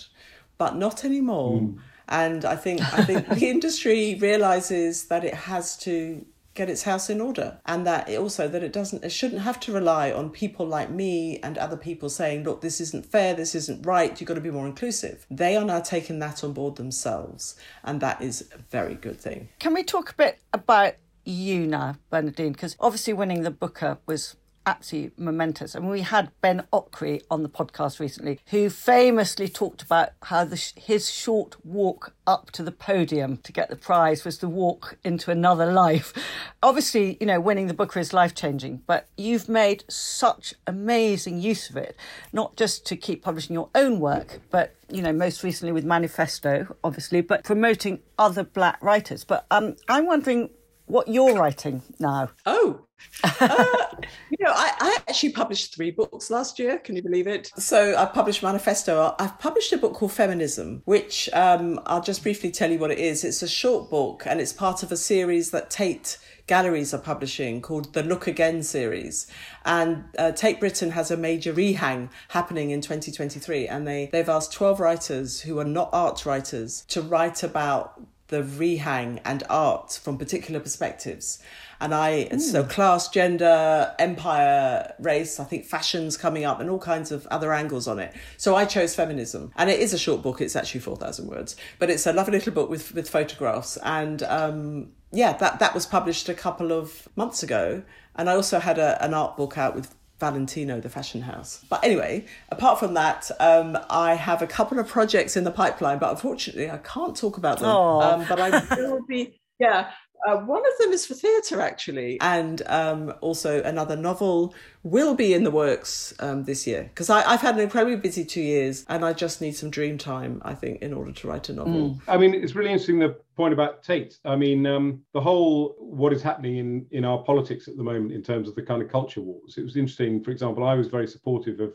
but 0.58 0.76
not 0.76 1.06
anymore. 1.06 1.62
Mm. 1.62 1.80
And 2.10 2.44
I 2.44 2.58
think 2.58 2.82
I 2.82 3.06
think 3.06 3.30
the 3.30 3.50
industry 3.50 4.18
realizes 4.20 5.06
that 5.06 5.24
it 5.24 5.34
has 5.34 5.78
to 5.80 6.26
get 6.54 6.70
its 6.70 6.84
house 6.84 7.10
in 7.10 7.22
order. 7.22 7.60
And 7.66 7.86
that 7.88 8.10
it 8.10 8.20
also 8.20 8.48
that 8.48 8.64
it 8.64 8.74
doesn't 8.74 9.04
it 9.04 9.12
shouldn't 9.12 9.42
have 9.42 9.60
to 9.62 9.72
rely 9.72 10.12
on 10.12 10.30
people 10.30 10.66
like 10.66 10.90
me 10.90 11.40
and 11.40 11.58
other 11.58 11.78
people 11.78 12.10
saying 12.10 12.44
look 12.44 12.62
this 12.62 12.80
isn't 12.80 13.06
fair 13.06 13.34
this 13.34 13.56
isn't 13.56 13.86
right 13.86 14.20
you've 14.20 14.28
got 14.28 14.36
to 14.36 14.42
be 14.42 14.52
more 14.52 14.68
inclusive. 14.68 15.26
They 15.30 15.56
are 15.58 15.66
now 15.66 15.80
taking 15.80 16.20
that 16.20 16.44
on 16.44 16.54
board 16.54 16.76
themselves 16.76 17.56
and 17.84 18.02
that 18.02 18.22
is 18.22 18.50
a 18.54 18.58
very 18.70 18.96
good 18.96 19.20
thing. 19.20 19.50
Can 19.60 19.74
we 19.74 19.84
talk 19.84 20.12
a 20.12 20.16
bit 20.16 20.40
about 20.52 20.96
you 21.26 21.66
now, 21.66 21.96
Bernardine, 22.10 22.52
because 22.52 22.76
obviously 22.80 23.14
winning 23.14 23.44
the 23.44 23.52
Booker 23.52 23.98
was 24.06 24.36
absolutely 24.66 25.12
momentous. 25.24 25.76
I 25.76 25.80
And 25.80 25.90
we 25.90 26.02
had 26.02 26.32
Ben 26.42 26.64
Okri 26.72 27.22
on 27.30 27.44
the 27.44 27.50
podcast 27.50 28.00
recently, 28.00 28.40
who 28.48 28.70
famously 28.70 29.48
talked 29.48 29.82
about 29.82 30.10
how 30.24 30.46
the, 30.46 30.62
his 30.76 31.10
short 31.10 31.66
walk 31.66 32.14
up 32.26 32.52
to 32.52 32.64
the 32.64 32.72
podium 32.72 33.38
to 33.38 33.52
get 33.52 33.70
the 33.70 33.76
prize 33.76 34.24
was 34.24 34.40
the 34.40 34.48
walk 34.48 34.98
into 35.04 35.32
another 35.32 35.72
life. 35.72 36.14
Obviously, 36.64 37.18
you 37.20 37.28
know, 37.28 37.40
winning 37.40 37.68
the 37.68 37.74
Booker 37.74 38.00
is 38.00 38.14
life 38.14 38.34
changing, 38.36 38.82
but 38.88 39.08
you've 39.18 39.50
made 39.50 39.84
such 39.90 40.54
amazing 40.68 41.42
use 41.42 41.70
of 41.70 41.78
it, 41.78 41.96
not 42.32 42.56
just 42.56 42.86
to 42.88 42.96
keep 42.96 43.24
publishing 43.24 43.54
your 43.54 43.70
own 43.76 44.00
work, 44.00 44.40
but 44.50 44.76
you 44.90 45.02
know, 45.02 45.12
most 45.12 45.44
recently 45.44 45.72
with 45.72 45.84
Manifesto, 45.84 46.76
obviously, 46.84 47.22
but 47.22 47.44
promoting 47.44 48.00
other 48.20 48.44
black 48.44 48.82
writers. 48.82 49.24
But 49.24 49.46
um, 49.50 49.76
I'm 49.90 50.06
wondering 50.06 50.52
what 50.94 51.08
you're 51.08 51.34
writing 51.34 51.82
now. 52.00 52.30
Oh, 52.46 52.86
uh, 53.24 53.86
you 54.30 54.38
know, 54.40 54.52
I, 54.52 54.72
I, 54.80 54.98
actually 55.10 55.32
published 55.32 55.76
three 55.76 55.90
books 55.92 56.30
last 56.30 56.60
year. 56.60 56.78
Can 56.78 56.96
you 56.96 57.02
believe 57.02 57.28
it? 57.28 57.52
So 57.58 57.96
I 57.98 58.06
published 58.06 58.44
Manifesto. 58.44 59.16
I've 59.20 59.38
published 59.40 59.74
a 59.74 59.78
book 59.78 59.94
called 59.94 60.14
Feminism, 60.14 60.84
which 60.86 61.30
um, 61.34 61.82
I'll 61.88 62.02
just 62.02 62.22
briefly 62.24 62.52
tell 62.52 62.72
you 62.72 62.78
what 62.78 62.92
it 62.92 63.00
is. 63.00 63.24
It's 63.24 63.42
a 63.42 63.48
short 63.48 63.90
book 63.90 64.24
and 64.26 64.40
it's 64.40 64.54
part 64.54 64.84
of 64.84 64.92
a 64.92 64.98
series 64.98 65.52
that 65.52 65.70
Tate 65.70 66.18
galleries 66.46 66.94
are 66.94 67.00
publishing 67.00 67.62
called 67.62 67.94
the 67.94 68.04
Look 68.04 68.28
Again 68.28 68.64
series. 68.64 69.28
And 69.66 70.06
uh, 70.18 70.32
Tate 70.32 70.60
Britain 70.60 70.92
has 70.92 71.10
a 71.10 71.18
major 71.18 71.54
rehang 71.54 72.10
happening 72.30 72.70
in 72.70 72.82
2023. 72.82 73.68
And 73.68 73.88
they, 73.88 74.10
they've 74.12 74.30
asked 74.30 74.54
12 74.54 74.80
writers 74.80 75.42
who 75.42 75.58
are 75.60 75.66
not 75.66 75.90
art 75.92 76.26
writers 76.26 76.86
to 76.90 77.02
write 77.02 77.44
about 77.44 78.00
the 78.34 78.42
rehang 78.42 79.20
and 79.24 79.44
art 79.48 80.00
from 80.04 80.18
particular 80.18 80.60
perspectives. 80.60 81.38
And 81.80 81.94
I, 81.94 82.30
so 82.38 82.64
class, 82.64 83.08
gender, 83.10 83.94
empire, 84.00 84.92
race, 84.98 85.40
I 85.40 85.44
think 85.44 85.66
fashion's 85.66 86.18
coming 86.18 86.44
up 86.44 86.60
and 86.60 86.68
all 86.68 86.80
kinds 86.80 87.12
of 87.12 87.28
other 87.28 87.54
angles 87.54 87.88
on 87.88 88.00
it. 88.00 88.12
So 88.38 88.56
I 88.56 88.66
chose 88.66 88.96
feminism. 88.96 89.52
And 89.56 89.70
it 89.70 89.80
is 89.80 89.94
a 89.94 90.00
short 90.00 90.24
book, 90.24 90.42
it's 90.42 90.56
actually 90.56 90.80
4,000 90.80 91.28
words, 91.28 91.56
but 91.78 91.92
it's 91.92 92.08
a 92.08 92.14
lovely 92.14 92.40
little 92.40 92.54
book 92.54 92.72
with, 92.72 92.96
with 92.96 93.08
photographs. 93.08 93.78
And 93.84 94.24
um, 94.24 94.94
yeah, 95.12 95.34
that, 95.34 95.60
that 95.60 95.76
was 95.76 95.86
published 95.86 96.28
a 96.28 96.34
couple 96.34 96.72
of 96.72 97.08
months 97.16 97.44
ago. 97.44 97.84
And 98.16 98.32
I 98.32 98.34
also 98.34 98.60
had 98.60 98.80
a, 98.80 99.04
an 99.04 99.14
art 99.14 99.38
book 99.38 99.60
out 99.60 99.76
with 99.76 99.94
Valentino, 100.24 100.80
the 100.80 100.88
fashion 100.88 101.22
house. 101.22 101.66
But 101.70 101.84
anyway, 101.84 102.26
apart 102.48 102.80
from 102.80 102.94
that, 102.94 103.30
um, 103.42 103.78
I 103.90 104.16
have 104.16 104.42
a 104.42 104.48
couple 104.48 104.80
of 104.80 104.88
projects 104.88 105.36
in 105.36 105.44
the 105.44 105.52
pipeline, 105.52 106.00
but 106.00 106.12
unfortunately, 106.12 106.72
I 106.72 106.78
can't 106.78 107.14
talk 107.14 107.36
about 107.36 107.60
them. 107.60 107.70
Um, 107.70 108.26
but 108.30 108.40
I 108.40 108.50
will 108.78 109.06
be, 109.06 109.42
yeah, 109.60 109.92
uh, 110.26 110.38
one 110.38 110.62
of 110.66 110.78
them 110.80 110.92
is 110.92 111.06
for 111.06 111.14
theatre, 111.14 111.60
actually, 111.60 112.18
and 112.22 112.62
um, 112.68 113.14
also 113.22 113.62
another 113.64 113.96
novel 113.96 114.56
will 114.84 115.16
be 115.16 115.34
in 115.34 115.44
the 115.44 115.52
works 115.52 116.14
um, 116.20 116.44
this 116.44 116.66
year 116.66 116.84
because 116.84 117.10
I've 117.10 117.42
had 117.42 117.56
an 117.56 117.62
incredibly 117.62 117.98
busy 117.98 118.24
two 118.24 118.42
years, 118.42 118.86
and 118.88 119.04
I 119.04 119.14
just 119.14 119.42
need 119.42 119.54
some 119.54 119.70
dream 119.70 119.98
time, 119.98 120.42
I 120.46 120.54
think, 120.54 120.82
in 120.82 120.94
order 120.94 121.12
to 121.12 121.28
write 121.28 121.50
a 121.50 121.54
novel. 121.54 121.92
Mm. 121.92 122.02
I 122.08 122.18
mean, 122.18 122.34
it's 122.34 122.56
really 122.56 122.72
interesting 122.72 123.00
the 123.00 123.18
point 123.36 123.54
about 123.54 123.84
Tate. 123.84 124.20
I 124.24 124.36
mean, 124.36 124.66
um, 124.66 125.02
the 125.14 125.22
whole 125.22 125.76
what 125.80 126.14
is 126.14 126.22
happening 126.22 126.58
in 126.58 126.86
in 126.92 127.06
our 127.06 127.22
politics 127.24 127.68
at 127.68 127.76
the 127.78 127.84
moment 127.84 128.14
in 128.14 128.24
terms 128.24 128.48
of 128.48 128.56
the 128.56 128.64
kind 128.64 128.82
of 128.82 128.90
culture 128.90 129.22
wars. 129.22 129.58
It 129.58 129.64
was 129.64 129.76
interesting. 129.76 130.24
For 130.24 130.32
example, 130.32 130.64
I 130.64 130.74
was 130.74 130.88
very 130.88 131.08
supportive 131.08 131.60
of 131.60 131.74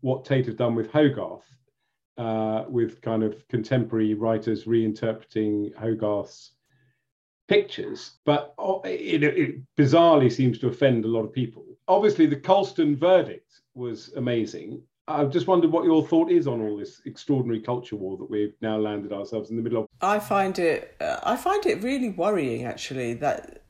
what 0.00 0.24
Tate 0.24 0.46
had 0.46 0.56
done 0.56 0.74
with 0.74 0.90
Hogarth. 0.90 1.44
Uh, 2.18 2.64
with 2.68 3.00
kind 3.00 3.22
of 3.22 3.46
contemporary 3.46 4.12
writers 4.12 4.64
reinterpreting 4.64 5.72
Hogarth's 5.76 6.50
pictures, 7.48 8.12
but 8.24 8.54
oh, 8.58 8.80
it, 8.84 9.24
it, 9.24 9.56
bizarrely 9.76 10.30
seems 10.30 10.58
to 10.58 10.68
offend 10.68 11.04
a 11.04 11.08
lot 11.08 11.24
of 11.24 11.32
people. 11.32 11.64
Obviously, 11.88 12.26
the 12.26 12.36
Colston 12.36 12.96
verdict 12.96 13.60
was 13.74 14.12
amazing. 14.16 14.82
I 15.08 15.24
just 15.24 15.46
wondered 15.46 15.72
what 15.72 15.84
your 15.84 16.06
thought 16.06 16.30
is 16.30 16.46
on 16.46 16.60
all 16.60 16.76
this 16.76 17.00
extraordinary 17.06 17.60
culture 17.60 17.96
war 17.96 18.18
that 18.18 18.30
we've 18.30 18.52
now 18.60 18.76
landed 18.76 19.12
ourselves 19.12 19.48
in 19.48 19.56
the 19.56 19.62
middle 19.62 19.82
of. 19.82 19.88
I 20.02 20.18
find 20.18 20.58
it, 20.58 20.94
uh, 21.00 21.18
I 21.22 21.36
find 21.36 21.64
it 21.64 21.82
really 21.82 22.10
worrying, 22.10 22.64
actually, 22.64 23.14
that 23.14 23.62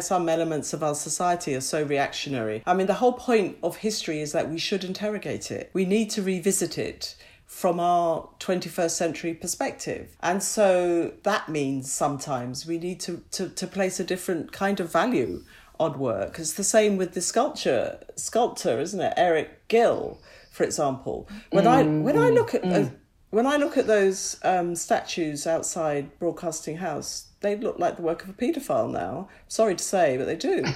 some 0.00 0.30
elements 0.30 0.72
of 0.72 0.82
our 0.82 0.94
society 0.94 1.54
are 1.54 1.60
so 1.60 1.82
reactionary. 1.82 2.62
I 2.66 2.72
mean, 2.72 2.86
the 2.86 2.94
whole 2.94 3.12
point 3.12 3.58
of 3.62 3.76
history 3.76 4.20
is 4.20 4.32
that 4.32 4.48
we 4.48 4.58
should 4.58 4.84
interrogate 4.84 5.50
it. 5.50 5.70
We 5.74 5.84
need 5.84 6.08
to 6.10 6.22
revisit 6.22 6.78
it 6.78 7.14
from 7.52 7.78
our 7.78 8.30
21st 8.40 8.90
century 8.90 9.34
perspective. 9.34 10.16
And 10.20 10.42
so 10.42 11.12
that 11.22 11.50
means 11.50 11.92
sometimes 11.92 12.66
we 12.66 12.78
need 12.78 12.98
to, 13.00 13.22
to, 13.32 13.50
to 13.50 13.66
place 13.66 14.00
a 14.00 14.04
different 14.04 14.52
kind 14.52 14.80
of 14.80 14.90
value 14.90 15.44
on 15.78 15.98
work. 15.98 16.38
It's 16.38 16.54
the 16.54 16.64
same 16.64 16.96
with 16.96 17.12
the 17.12 17.20
sculpture 17.20 17.98
sculptor, 18.16 18.80
isn't 18.80 18.98
it? 18.98 19.12
Eric 19.18 19.68
Gill, 19.68 20.18
for 20.50 20.64
example. 20.64 21.28
When 21.50 21.64
mm, 21.64 21.68
I 21.68 21.82
when 21.82 22.16
mm, 22.16 22.24
I 22.24 22.30
look 22.30 22.54
at 22.54 22.62
mm. 22.62 22.86
uh, 22.86 22.90
when 23.30 23.46
I 23.46 23.56
look 23.58 23.76
at 23.76 23.86
those 23.86 24.40
um, 24.42 24.74
statues 24.74 25.46
outside 25.46 26.18
Broadcasting 26.18 26.78
House, 26.78 27.28
they 27.40 27.56
look 27.56 27.78
like 27.78 27.96
the 27.96 28.02
work 28.02 28.24
of 28.24 28.30
a 28.30 28.32
paedophile 28.32 28.90
now. 28.90 29.28
Sorry 29.48 29.76
to 29.76 29.84
say, 29.84 30.16
but 30.16 30.24
they 30.24 30.36
do. 30.36 30.64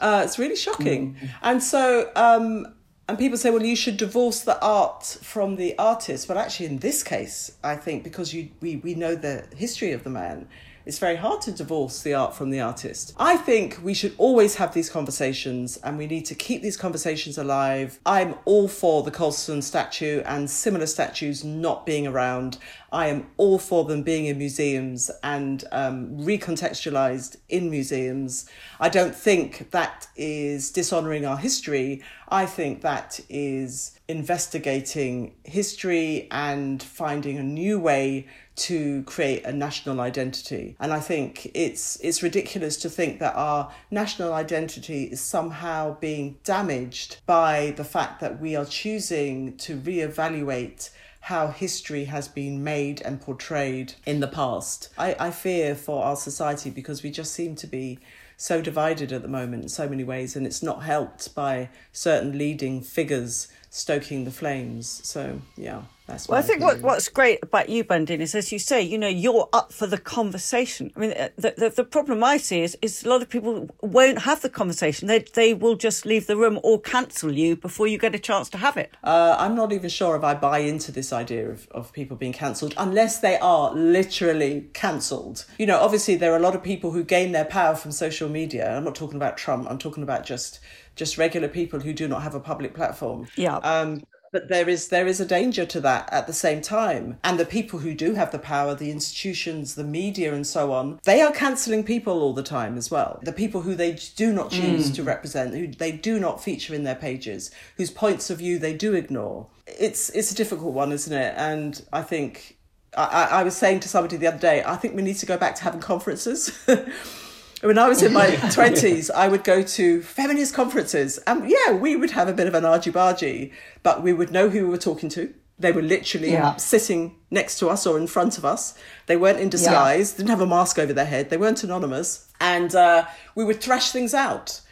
Uh, 0.00 0.22
it's 0.24 0.38
really 0.38 0.56
shocking. 0.56 1.14
Mm. 1.14 1.30
And 1.42 1.62
so 1.62 2.10
um, 2.16 2.66
and 3.10 3.18
people 3.18 3.36
say, 3.36 3.50
well, 3.50 3.64
you 3.64 3.74
should 3.74 3.96
divorce 3.96 4.42
the 4.42 4.62
art 4.62 5.04
from 5.04 5.56
the 5.56 5.76
artist. 5.76 6.28
But 6.28 6.36
actually, 6.36 6.66
in 6.66 6.78
this 6.78 7.02
case, 7.02 7.50
I 7.60 7.74
think 7.74 8.04
because 8.04 8.32
you, 8.32 8.50
we, 8.60 8.76
we 8.76 8.94
know 8.94 9.16
the 9.16 9.46
history 9.56 9.90
of 9.90 10.04
the 10.04 10.10
man, 10.10 10.46
it's 10.90 10.98
very 10.98 11.14
hard 11.14 11.40
to 11.40 11.52
divorce 11.52 12.02
the 12.02 12.14
art 12.14 12.34
from 12.34 12.50
the 12.50 12.58
artist. 12.58 13.14
I 13.16 13.36
think 13.36 13.78
we 13.80 13.94
should 13.94 14.12
always 14.18 14.56
have 14.56 14.74
these 14.74 14.90
conversations 14.90 15.76
and 15.84 15.96
we 15.96 16.08
need 16.08 16.24
to 16.24 16.34
keep 16.34 16.62
these 16.62 16.76
conversations 16.76 17.38
alive. 17.38 18.00
I'm 18.04 18.34
all 18.44 18.66
for 18.66 19.04
the 19.04 19.12
Colston 19.12 19.62
statue 19.62 20.20
and 20.26 20.50
similar 20.50 20.86
statues 20.86 21.44
not 21.44 21.86
being 21.86 22.08
around. 22.08 22.58
I 22.90 23.06
am 23.06 23.28
all 23.36 23.60
for 23.60 23.84
them 23.84 24.02
being 24.02 24.26
in 24.26 24.38
museums 24.38 25.12
and 25.22 25.62
um, 25.70 26.08
recontextualized 26.16 27.36
in 27.48 27.70
museums. 27.70 28.50
I 28.80 28.88
don't 28.88 29.14
think 29.14 29.70
that 29.70 30.08
is 30.16 30.72
dishonoring 30.72 31.24
our 31.24 31.36
history. 31.36 32.02
I 32.28 32.46
think 32.46 32.80
that 32.80 33.20
is 33.28 33.96
investigating 34.08 35.36
history 35.44 36.26
and 36.32 36.82
finding 36.82 37.38
a 37.38 37.44
new 37.44 37.78
way 37.78 38.26
to 38.60 39.02
create 39.04 39.44
a 39.44 39.52
national 39.52 40.00
identity. 40.00 40.76
And 40.78 40.92
I 40.92 41.00
think 41.00 41.50
it's 41.54 41.96
it's 42.00 42.22
ridiculous 42.22 42.76
to 42.78 42.90
think 42.90 43.18
that 43.20 43.34
our 43.34 43.72
national 43.90 44.32
identity 44.32 45.04
is 45.04 45.20
somehow 45.20 45.98
being 45.98 46.38
damaged 46.44 47.18
by 47.26 47.72
the 47.76 47.84
fact 47.84 48.20
that 48.20 48.40
we 48.40 48.54
are 48.56 48.66
choosing 48.66 49.56
to 49.58 49.76
reevaluate 49.76 50.90
how 51.20 51.48
history 51.48 52.04
has 52.04 52.28
been 52.28 52.64
made 52.64 53.00
and 53.02 53.20
portrayed 53.20 53.94
in 54.06 54.20
the 54.20 54.26
past. 54.26 54.88
I, 54.98 55.14
I 55.18 55.30
fear 55.30 55.74
for 55.74 56.04
our 56.04 56.16
society 56.16 56.70
because 56.70 57.02
we 57.02 57.10
just 57.10 57.32
seem 57.32 57.54
to 57.56 57.66
be 57.66 57.98
so 58.36 58.62
divided 58.62 59.12
at 59.12 59.20
the 59.20 59.28
moment 59.28 59.62
in 59.62 59.68
so 59.68 59.86
many 59.86 60.02
ways, 60.02 60.34
and 60.34 60.46
it's 60.46 60.62
not 60.62 60.82
helped 60.82 61.34
by 61.34 61.68
certain 61.92 62.38
leading 62.38 62.80
figures 62.80 63.48
stoking 63.70 64.24
the 64.24 64.30
flames. 64.30 65.00
So, 65.04 65.40
yeah. 65.56 65.82
That's 66.10 66.28
well, 66.28 66.38
I 66.40 66.42
think 66.42 66.60
what, 66.60 66.80
what's 66.80 67.08
great 67.08 67.38
about 67.40 67.68
you, 67.68 67.84
Bernardine, 67.84 68.20
is 68.20 68.34
as 68.34 68.50
you 68.50 68.58
say, 68.58 68.82
you 68.82 68.98
know, 68.98 69.06
you're 69.06 69.48
up 69.52 69.72
for 69.72 69.86
the 69.86 69.96
conversation. 69.96 70.90
I 70.96 70.98
mean, 70.98 71.12
uh, 71.12 71.28
the, 71.36 71.54
the, 71.56 71.70
the, 71.70 71.84
problem 71.84 72.24
I 72.24 72.36
see 72.36 72.62
is, 72.62 72.76
is 72.82 73.04
a 73.04 73.08
lot 73.08 73.22
of 73.22 73.28
people 73.28 73.70
won't 73.80 74.22
have 74.22 74.42
the 74.42 74.50
conversation. 74.50 75.06
They, 75.06 75.20
they 75.20 75.54
will 75.54 75.76
just 75.76 76.04
leave 76.04 76.26
the 76.26 76.36
room 76.36 76.58
or 76.64 76.80
cancel 76.80 77.32
you 77.32 77.54
before 77.54 77.86
you 77.86 77.96
get 77.96 78.14
a 78.14 78.18
chance 78.18 78.48
to 78.50 78.58
have 78.58 78.76
it. 78.76 78.92
Uh, 79.04 79.36
I'm 79.38 79.54
not 79.54 79.72
even 79.72 79.88
sure 79.88 80.16
if 80.16 80.24
I 80.24 80.34
buy 80.34 80.58
into 80.58 80.90
this 80.90 81.12
idea 81.12 81.48
of, 81.48 81.68
of 81.70 81.92
people 81.92 82.16
being 82.16 82.32
cancelled 82.32 82.74
unless 82.76 83.20
they 83.20 83.38
are 83.38 83.72
literally 83.72 84.68
cancelled. 84.72 85.44
You 85.58 85.66
know, 85.66 85.78
obviously, 85.78 86.16
there 86.16 86.32
are 86.32 86.38
a 86.38 86.40
lot 86.40 86.56
of 86.56 86.62
people 86.64 86.90
who 86.90 87.04
gain 87.04 87.30
their 87.30 87.44
power 87.44 87.76
from 87.76 87.92
social 87.92 88.28
media. 88.28 88.76
I'm 88.76 88.84
not 88.84 88.96
talking 88.96 89.16
about 89.16 89.36
Trump, 89.36 89.70
I'm 89.70 89.78
talking 89.78 90.02
about 90.02 90.26
just 90.26 90.58
just 90.96 91.18
regular 91.18 91.48
people 91.48 91.80
who 91.80 91.92
do 91.92 92.08
not 92.08 92.22
have 92.22 92.34
a 92.34 92.40
public 92.40 92.74
platform. 92.74 93.26
Yeah. 93.36 93.56
Um, 93.56 94.02
but 94.32 94.48
there 94.48 94.68
is 94.68 94.88
there 94.88 95.06
is 95.06 95.20
a 95.20 95.26
danger 95.26 95.66
to 95.66 95.80
that 95.80 96.08
at 96.12 96.26
the 96.26 96.32
same 96.32 96.60
time 96.60 97.18
and 97.24 97.38
the 97.38 97.44
people 97.44 97.80
who 97.80 97.94
do 97.94 98.14
have 98.14 98.30
the 98.30 98.38
power 98.38 98.74
the 98.74 98.90
institutions 98.90 99.74
the 99.74 99.84
media 99.84 100.32
and 100.32 100.46
so 100.46 100.72
on 100.72 101.00
they 101.04 101.20
are 101.20 101.32
cancelling 101.32 101.82
people 101.82 102.22
all 102.22 102.32
the 102.32 102.42
time 102.42 102.76
as 102.76 102.90
well 102.90 103.18
the 103.22 103.32
people 103.32 103.62
who 103.62 103.74
they 103.74 103.98
do 104.16 104.32
not 104.32 104.50
choose 104.50 104.90
mm. 104.90 104.94
to 104.94 105.02
represent 105.02 105.54
who 105.54 105.66
they 105.66 105.92
do 105.92 106.20
not 106.20 106.42
feature 106.42 106.74
in 106.74 106.84
their 106.84 106.94
pages 106.94 107.50
whose 107.76 107.90
points 107.90 108.30
of 108.30 108.38
view 108.38 108.58
they 108.58 108.72
do 108.72 108.94
ignore 108.94 109.46
it's 109.66 110.10
it's 110.10 110.30
a 110.30 110.34
difficult 110.34 110.72
one 110.72 110.92
isn't 110.92 111.16
it 111.16 111.34
and 111.36 111.84
i 111.92 112.02
think 112.02 112.56
I, 112.96 113.28
I 113.30 113.42
was 113.44 113.56
saying 113.56 113.80
to 113.80 113.88
somebody 113.88 114.16
the 114.16 114.26
other 114.26 114.38
day, 114.38 114.64
I 114.64 114.74
think 114.74 114.96
we 114.96 115.02
need 115.02 115.14
to 115.18 115.26
go 115.26 115.36
back 115.36 115.54
to 115.54 115.62
having 115.62 115.80
conferences. 115.80 116.58
when 117.62 117.78
I 117.78 117.88
was 117.88 118.02
in 118.02 118.12
my 118.12 118.26
20s, 118.56 119.10
I 119.14 119.28
would 119.28 119.44
go 119.44 119.62
to 119.62 120.02
feminist 120.02 120.54
conferences. 120.54 121.18
And 121.26 121.48
yeah, 121.48 121.72
we 121.72 121.96
would 121.96 122.10
have 122.12 122.28
a 122.28 122.32
bit 122.32 122.46
of 122.46 122.54
an 122.54 122.64
argy 122.64 122.90
bargy, 122.90 123.52
but 123.82 124.02
we 124.02 124.12
would 124.12 124.30
know 124.32 124.48
who 124.48 124.64
we 124.64 124.70
were 124.70 124.78
talking 124.78 125.08
to. 125.10 125.32
They 125.58 125.72
were 125.72 125.82
literally 125.82 126.32
Yeah. 126.32 126.56
sitting 126.56 127.16
next 127.30 127.58
to 127.58 127.68
us 127.68 127.86
or 127.86 127.98
in 127.98 128.06
front 128.06 128.38
of 128.38 128.44
us. 128.46 128.74
They 129.06 129.16
weren't 129.16 129.38
in 129.40 129.50
disguise, 129.50 130.12
didn't 130.12 130.30
have 130.30 130.40
a 130.40 130.46
mask 130.46 130.78
over 130.78 130.92
their 130.94 131.04
head, 131.04 131.28
they 131.28 131.36
weren't 131.36 131.62
anonymous. 131.62 132.26
And 132.40 132.74
uh, 132.74 133.04
we 133.34 133.44
would 133.44 133.60
thrash 133.60 133.90
things 133.90 134.14
out. 134.14 134.62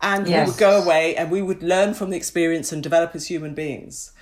And 0.00 0.28
Yes. 0.28 0.46
we 0.46 0.50
would 0.52 0.60
go 0.60 0.80
away 0.80 1.16
and 1.16 1.30
we 1.32 1.42
would 1.42 1.62
learn 1.64 1.94
from 1.94 2.10
the 2.10 2.16
experience 2.16 2.70
and 2.70 2.80
develop 2.82 3.16
as 3.16 3.26
human 3.26 3.54
beings. 3.54 4.12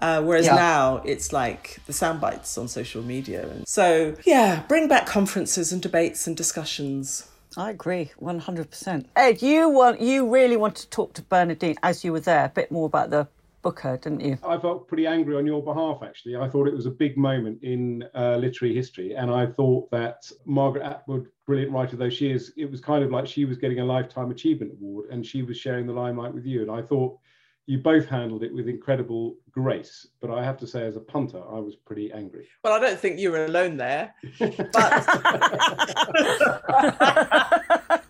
Uh, 0.00 0.22
whereas 0.22 0.46
Yeah. 0.46 0.54
now 0.56 1.02
it's 1.04 1.32
like 1.32 1.80
the 1.86 1.92
sound 1.92 2.20
bites 2.20 2.56
on 2.56 2.66
social 2.68 3.02
media. 3.02 3.42
And 3.48 3.68
so, 3.68 4.14
yeah, 4.24 4.62
bring 4.68 4.88
back 4.88 5.04
conferences 5.06 5.70
and 5.72 5.82
debates 5.82 6.26
and 6.26 6.34
discussions. 6.36 7.24
I 7.56 7.70
agree, 7.70 8.10
one 8.18 8.38
hundred 8.38 8.70
percent. 8.70 9.08
Ed, 9.16 9.42
you 9.42 9.68
want 9.68 10.00
you 10.00 10.32
really 10.32 10.56
want 10.56 10.76
to 10.76 10.88
talk 10.88 11.14
to 11.14 11.22
Bernardine 11.22 11.76
as 11.82 12.04
you 12.04 12.12
were 12.12 12.20
there 12.20 12.44
a 12.44 12.48
bit 12.48 12.70
more 12.70 12.86
about 12.86 13.10
the 13.10 13.28
booker, 13.62 13.96
didn't 13.96 14.20
you? 14.20 14.38
I 14.46 14.58
felt 14.58 14.86
pretty 14.86 15.06
angry 15.06 15.36
on 15.36 15.46
your 15.46 15.62
behalf, 15.62 16.02
actually. 16.02 16.36
I 16.36 16.48
thought 16.48 16.68
it 16.68 16.74
was 16.74 16.86
a 16.86 16.90
big 16.90 17.16
moment 17.16 17.62
in 17.62 18.04
uh, 18.14 18.36
literary 18.36 18.74
history. 18.74 19.14
And 19.14 19.30
I 19.30 19.46
thought 19.46 19.90
that 19.90 20.30
Margaret 20.44 20.84
Atwood, 20.84 21.28
brilliant 21.46 21.72
writer 21.72 21.96
though 21.96 22.10
she 22.10 22.30
is, 22.30 22.52
it 22.56 22.70
was 22.70 22.80
kind 22.80 23.02
of 23.02 23.10
like 23.10 23.26
she 23.26 23.46
was 23.46 23.56
getting 23.56 23.80
a 23.80 23.84
Lifetime 23.84 24.30
Achievement 24.30 24.72
Award 24.72 25.08
and 25.10 25.24
she 25.24 25.42
was 25.42 25.56
sharing 25.56 25.86
the 25.86 25.92
limelight 25.94 26.34
with 26.34 26.44
you. 26.44 26.60
And 26.62 26.70
I 26.70 26.82
thought 26.82 27.18
you 27.66 27.78
both 27.78 28.06
handled 28.06 28.42
it 28.42 28.52
with 28.52 28.68
incredible 28.68 29.36
grace. 29.50 30.06
But 30.20 30.30
I 30.30 30.44
have 30.44 30.58
to 30.58 30.66
say, 30.66 30.84
as 30.86 30.96
a 30.96 31.00
punter, 31.00 31.38
I 31.38 31.58
was 31.58 31.76
pretty 31.76 32.12
angry. 32.12 32.46
Well, 32.62 32.74
I 32.74 32.78
don't 32.78 32.98
think 32.98 33.18
you 33.18 33.30
were 33.30 33.46
alone 33.46 33.76
there. 33.76 34.14
But 34.38 34.92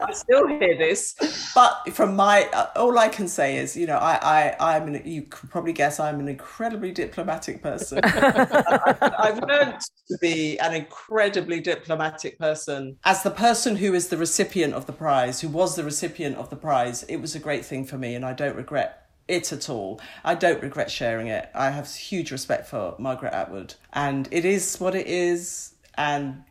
I 0.01 0.13
still 0.13 0.49
hear 0.49 0.77
this. 0.77 1.15
But 1.55 1.93
from 1.93 2.17
my, 2.17 2.49
uh, 2.53 2.69
all 2.77 2.99
I 2.99 3.09
can 3.09 3.29
say 3.29 3.57
is, 3.57 3.77
you 3.77 3.87
know, 3.87 3.97
I, 3.97 4.19
I, 4.61 4.77
I'm, 4.77 4.95
an, 4.95 5.03
you 5.05 5.23
can 5.23 5.49
probably 5.49 5.73
guess, 5.73 6.01
I'm 6.01 6.21
an 6.21 6.29
incredibly 6.29 6.93
diplomatic 6.93 7.63
person. 7.63 8.01
I, 8.05 9.13
I've 9.19 9.41
learned 9.41 9.81
to 10.09 10.19
be 10.21 10.59
an 10.59 10.75
incredibly 10.75 11.61
diplomatic 11.61 12.39
person. 12.39 12.97
As 13.05 13.23
the 13.23 13.31
person 13.31 13.77
who 13.77 13.95
is 13.95 14.09
the 14.09 14.17
recipient 14.17 14.75
of 14.75 14.87
the 14.87 14.93
prize, 14.93 15.41
who 15.41 15.49
was 15.49 15.77
the 15.77 15.85
recipient 15.85 16.37
of 16.37 16.51
the 16.51 16.57
prize, 16.57 17.03
it 17.05 17.17
was 17.17 17.35
a 17.35 17.41
great 17.41 17.65
thing 17.65 17.85
for 17.85 17.99
me, 17.99 18.15
and 18.15 18.25
I 18.25 18.33
don't 18.33 18.57
regret 18.57 19.04
it 19.29 19.53
at 19.53 19.69
all. 19.69 20.01
I 20.25 20.35
don't 20.35 20.63
regret 20.63 20.91
sharing 20.91 21.29
it. 21.29 21.51
I 21.55 21.71
have 21.71 21.93
huge 21.93 22.31
respect 22.31 22.67
for 22.69 22.95
Margaret 22.99 23.33
Atwood, 23.33 23.75
and 23.93 24.29
it 24.31 24.45
is 24.45 24.79
what 24.79 24.95
it 24.95 25.07
is, 25.07 25.75
and 25.97 26.43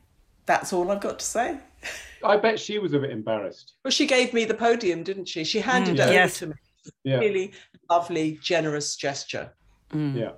that's 0.45 0.73
all 0.73 0.91
I've 0.91 1.01
got 1.01 1.19
to 1.19 1.25
say. 1.25 1.57
I 2.23 2.37
bet 2.37 2.59
she 2.59 2.79
was 2.79 2.93
a 2.93 2.99
bit 2.99 3.11
embarrassed. 3.11 3.73
Well, 3.83 3.91
she 3.91 4.05
gave 4.05 4.33
me 4.33 4.45
the 4.45 4.53
podium, 4.53 5.03
didn't 5.03 5.25
she? 5.25 5.43
She 5.43 5.59
handed 5.59 5.97
mm. 5.97 5.99
it 5.99 6.03
over 6.03 6.13
yes. 6.13 6.39
to 6.39 6.47
me. 6.47 6.53
Yeah. 7.03 7.17
Really 7.17 7.53
lovely, 7.89 8.39
generous 8.41 8.95
gesture. 8.95 9.51
Mm. 9.91 10.15
Yeah. 10.15 10.31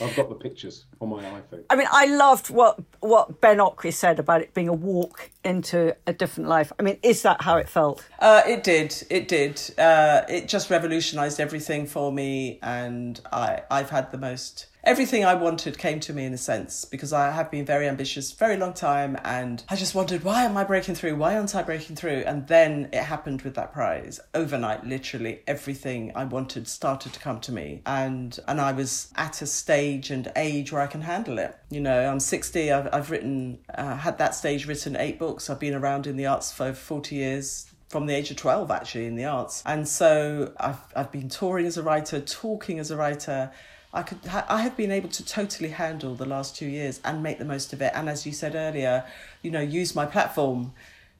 I've 0.00 0.16
got 0.16 0.28
the 0.28 0.34
pictures 0.34 0.84
on 1.00 1.10
my 1.10 1.22
iPhone. 1.22 1.64
I 1.70 1.76
mean, 1.76 1.88
I 1.90 2.06
loved 2.06 2.50
what 2.50 2.80
what 3.00 3.40
Ben 3.40 3.58
Okri 3.58 3.92
said 3.92 4.18
about 4.18 4.40
it 4.40 4.54
being 4.54 4.68
a 4.68 4.72
walk 4.72 5.30
into 5.44 5.94
a 6.06 6.12
different 6.12 6.48
life. 6.48 6.72
I 6.78 6.82
mean, 6.82 6.98
is 7.02 7.22
that 7.22 7.42
how 7.42 7.56
it 7.56 7.68
felt? 7.68 8.04
Uh, 8.18 8.42
it 8.46 8.62
did. 8.64 8.94
It 9.10 9.28
did. 9.28 9.60
Uh, 9.78 10.22
it 10.28 10.48
just 10.48 10.70
revolutionized 10.70 11.40
everything 11.40 11.86
for 11.86 12.12
me, 12.12 12.58
and 12.62 13.20
I 13.32 13.62
I've 13.70 13.90
had 13.90 14.12
the 14.12 14.18
most. 14.18 14.66
Everything 14.84 15.24
I 15.24 15.34
wanted 15.34 15.78
came 15.78 16.00
to 16.00 16.12
me 16.12 16.24
in 16.24 16.34
a 16.34 16.38
sense 16.38 16.84
because 16.84 17.12
I 17.12 17.30
have 17.30 17.52
been 17.52 17.64
very 17.64 17.86
ambitious, 17.86 18.32
very 18.32 18.56
long 18.56 18.72
time, 18.72 19.16
and 19.22 19.62
I 19.68 19.76
just 19.76 19.94
wondered 19.94 20.24
why 20.24 20.42
am 20.42 20.56
I 20.56 20.64
breaking 20.64 20.96
through? 20.96 21.14
Why 21.14 21.36
aren't 21.36 21.54
I 21.54 21.62
breaking 21.62 21.94
through? 21.94 22.24
And 22.26 22.48
then 22.48 22.88
it 22.92 23.04
happened 23.04 23.42
with 23.42 23.54
that 23.54 23.72
prize 23.72 24.18
overnight. 24.34 24.84
Literally 24.84 25.42
everything 25.46 26.10
I 26.16 26.24
wanted 26.24 26.66
started 26.66 27.12
to 27.12 27.20
come 27.20 27.38
to 27.40 27.52
me, 27.52 27.82
and 27.86 28.36
and 28.48 28.60
I 28.60 28.72
was 28.72 29.12
at 29.14 29.40
a 29.40 29.46
stage 29.46 30.10
and 30.10 30.32
age 30.34 30.72
where 30.72 30.82
I 30.82 30.88
can 30.88 31.02
handle 31.02 31.38
it. 31.38 31.56
You 31.70 31.80
know, 31.80 32.10
I'm 32.10 32.18
60. 32.18 32.72
I've 32.72 32.92
I've 32.92 33.10
written 33.12 33.60
uh, 33.72 33.96
had 33.98 34.18
that 34.18 34.34
stage 34.34 34.66
written 34.66 34.96
eight 34.96 35.16
books. 35.16 35.48
I've 35.48 35.60
been 35.60 35.74
around 35.74 36.08
in 36.08 36.16
the 36.16 36.26
arts 36.26 36.50
for 36.50 36.72
40 36.72 37.14
years 37.14 37.66
from 37.88 38.06
the 38.06 38.14
age 38.14 38.30
of 38.30 38.38
12 38.38 38.70
actually 38.70 39.04
in 39.04 39.16
the 39.16 39.26
arts 39.26 39.62
and 39.66 39.86
so 39.86 40.50
I've, 40.58 40.80
I've 40.96 41.12
been 41.12 41.28
touring 41.28 41.66
as 41.66 41.76
a 41.76 41.82
writer 41.82 42.20
talking 42.20 42.78
as 42.78 42.90
a 42.90 42.96
writer 42.96 43.52
I 43.92 44.02
could 44.02 44.24
ha- 44.24 44.46
I 44.48 44.62
have 44.62 44.76
been 44.76 44.90
able 44.90 45.08
to 45.10 45.24
totally 45.24 45.68
handle 45.70 46.14
the 46.14 46.24
last 46.26 46.56
two 46.56 46.66
years 46.66 47.00
and 47.04 47.22
make 47.22 47.38
the 47.38 47.44
most 47.44 47.72
of 47.72 47.82
it 47.82 47.92
and 47.94 48.08
as 48.08 48.24
you 48.26 48.32
said 48.32 48.54
earlier 48.54 49.04
you 49.42 49.50
know 49.50 49.60
use 49.60 49.94
my 49.94 50.06
platform 50.06 50.72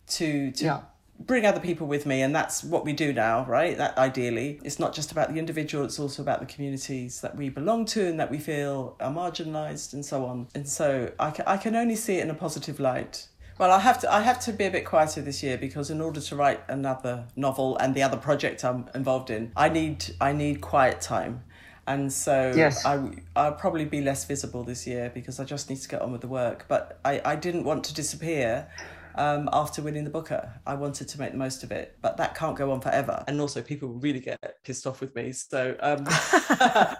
to 0.08 0.50
to 0.52 0.64
Yeah. 0.64 0.80
bring 1.20 1.44
other 1.46 1.60
people 1.60 1.86
with 1.86 2.06
me 2.06 2.22
and 2.22 2.34
that's 2.34 2.64
what 2.64 2.84
we 2.84 2.92
do 2.92 3.12
now 3.12 3.44
right 3.46 3.76
that 3.78 3.96
ideally 3.98 4.58
it's 4.64 4.78
not 4.80 4.94
just 4.94 5.12
about 5.12 5.32
the 5.32 5.38
individual 5.38 5.84
it's 5.84 5.98
also 5.98 6.22
about 6.22 6.40
the 6.40 6.46
communities 6.46 7.20
that 7.20 7.36
we 7.36 7.48
belong 7.50 7.84
to 7.84 8.06
and 8.08 8.18
that 8.18 8.30
we 8.30 8.38
feel 8.38 8.96
are 9.00 9.12
marginalized 9.12 9.92
and 9.92 10.04
so 10.04 10.24
on 10.24 10.48
and 10.54 10.66
so 10.68 11.12
I 11.20 11.30
can, 11.30 11.44
I 11.46 11.56
can 11.58 11.76
only 11.76 11.96
see 11.96 12.14
it 12.18 12.22
in 12.24 12.30
a 12.30 12.34
positive 12.34 12.80
light 12.80 13.28
well, 13.58 13.70
I 13.70 13.80
have 13.80 14.00
to. 14.00 14.12
I 14.12 14.22
have 14.22 14.40
to 14.46 14.52
be 14.52 14.64
a 14.64 14.70
bit 14.70 14.84
quieter 14.86 15.20
this 15.20 15.42
year 15.42 15.56
because 15.58 15.90
in 15.90 16.00
order 16.00 16.20
to 16.22 16.36
write 16.36 16.60
another 16.68 17.26
novel 17.36 17.76
and 17.76 17.94
the 17.94 18.02
other 18.02 18.16
project 18.16 18.64
I'm 18.64 18.88
involved 18.94 19.28
in, 19.30 19.52
I 19.54 19.68
need. 19.68 19.98
I 20.22 20.32
need 20.32 20.62
quiet 20.62 21.02
time, 21.02 21.44
and 21.86 22.12
so 22.12 22.52
Yes. 22.56 22.84
I 22.84 23.10
I'll 23.36 23.54
probably 23.54 23.84
be 23.84 24.00
less 24.00 24.24
visible 24.24 24.64
this 24.64 24.86
year 24.86 25.10
because 25.14 25.40
I 25.40 25.44
just 25.44 25.68
need 25.70 25.78
to 25.80 25.88
get 25.88 26.02
on 26.02 26.12
with 26.12 26.20
the 26.20 26.28
work. 26.28 26.66
But 26.68 26.98
I 27.04 27.20
I 27.24 27.36
didn't 27.36 27.64
want 27.64 27.84
to 27.84 27.94
disappear. 27.94 28.68
Um, 29.14 29.50
after 29.52 29.82
winning 29.82 30.04
the 30.04 30.10
Booker, 30.10 30.50
I 30.66 30.74
wanted 30.74 31.06
to 31.08 31.18
make 31.20 31.32
the 31.32 31.36
most 31.36 31.62
of 31.62 31.70
it, 31.70 31.98
but 32.00 32.16
that 32.16 32.34
can't 32.34 32.56
go 32.56 32.72
on 32.72 32.80
forever. 32.80 33.22
And 33.28 33.38
also, 33.42 33.60
people 33.60 33.90
really 33.90 34.20
get 34.20 34.38
pissed 34.64 34.86
off 34.86 35.02
with 35.02 35.14
me, 35.14 35.32
so 35.32 35.76
um, 35.80 36.06
I'm 36.50 36.96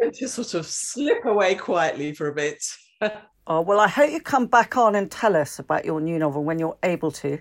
going 0.00 0.10
to 0.12 0.28
sort 0.28 0.54
of 0.54 0.66
slip 0.66 1.24
away 1.24 1.54
quietly 1.54 2.12
for 2.12 2.26
a 2.28 2.34
bit. 2.34 2.64
Oh 3.46 3.60
well, 3.60 3.78
I 3.78 3.88
hope 3.88 4.10
you 4.10 4.20
come 4.22 4.46
back 4.46 4.76
on 4.78 4.94
and 4.94 5.10
tell 5.10 5.36
us 5.36 5.58
about 5.58 5.84
your 5.84 6.00
new 6.00 6.18
novel 6.18 6.42
when 6.42 6.58
you're 6.58 6.78
able 6.82 7.12
to, 7.12 7.38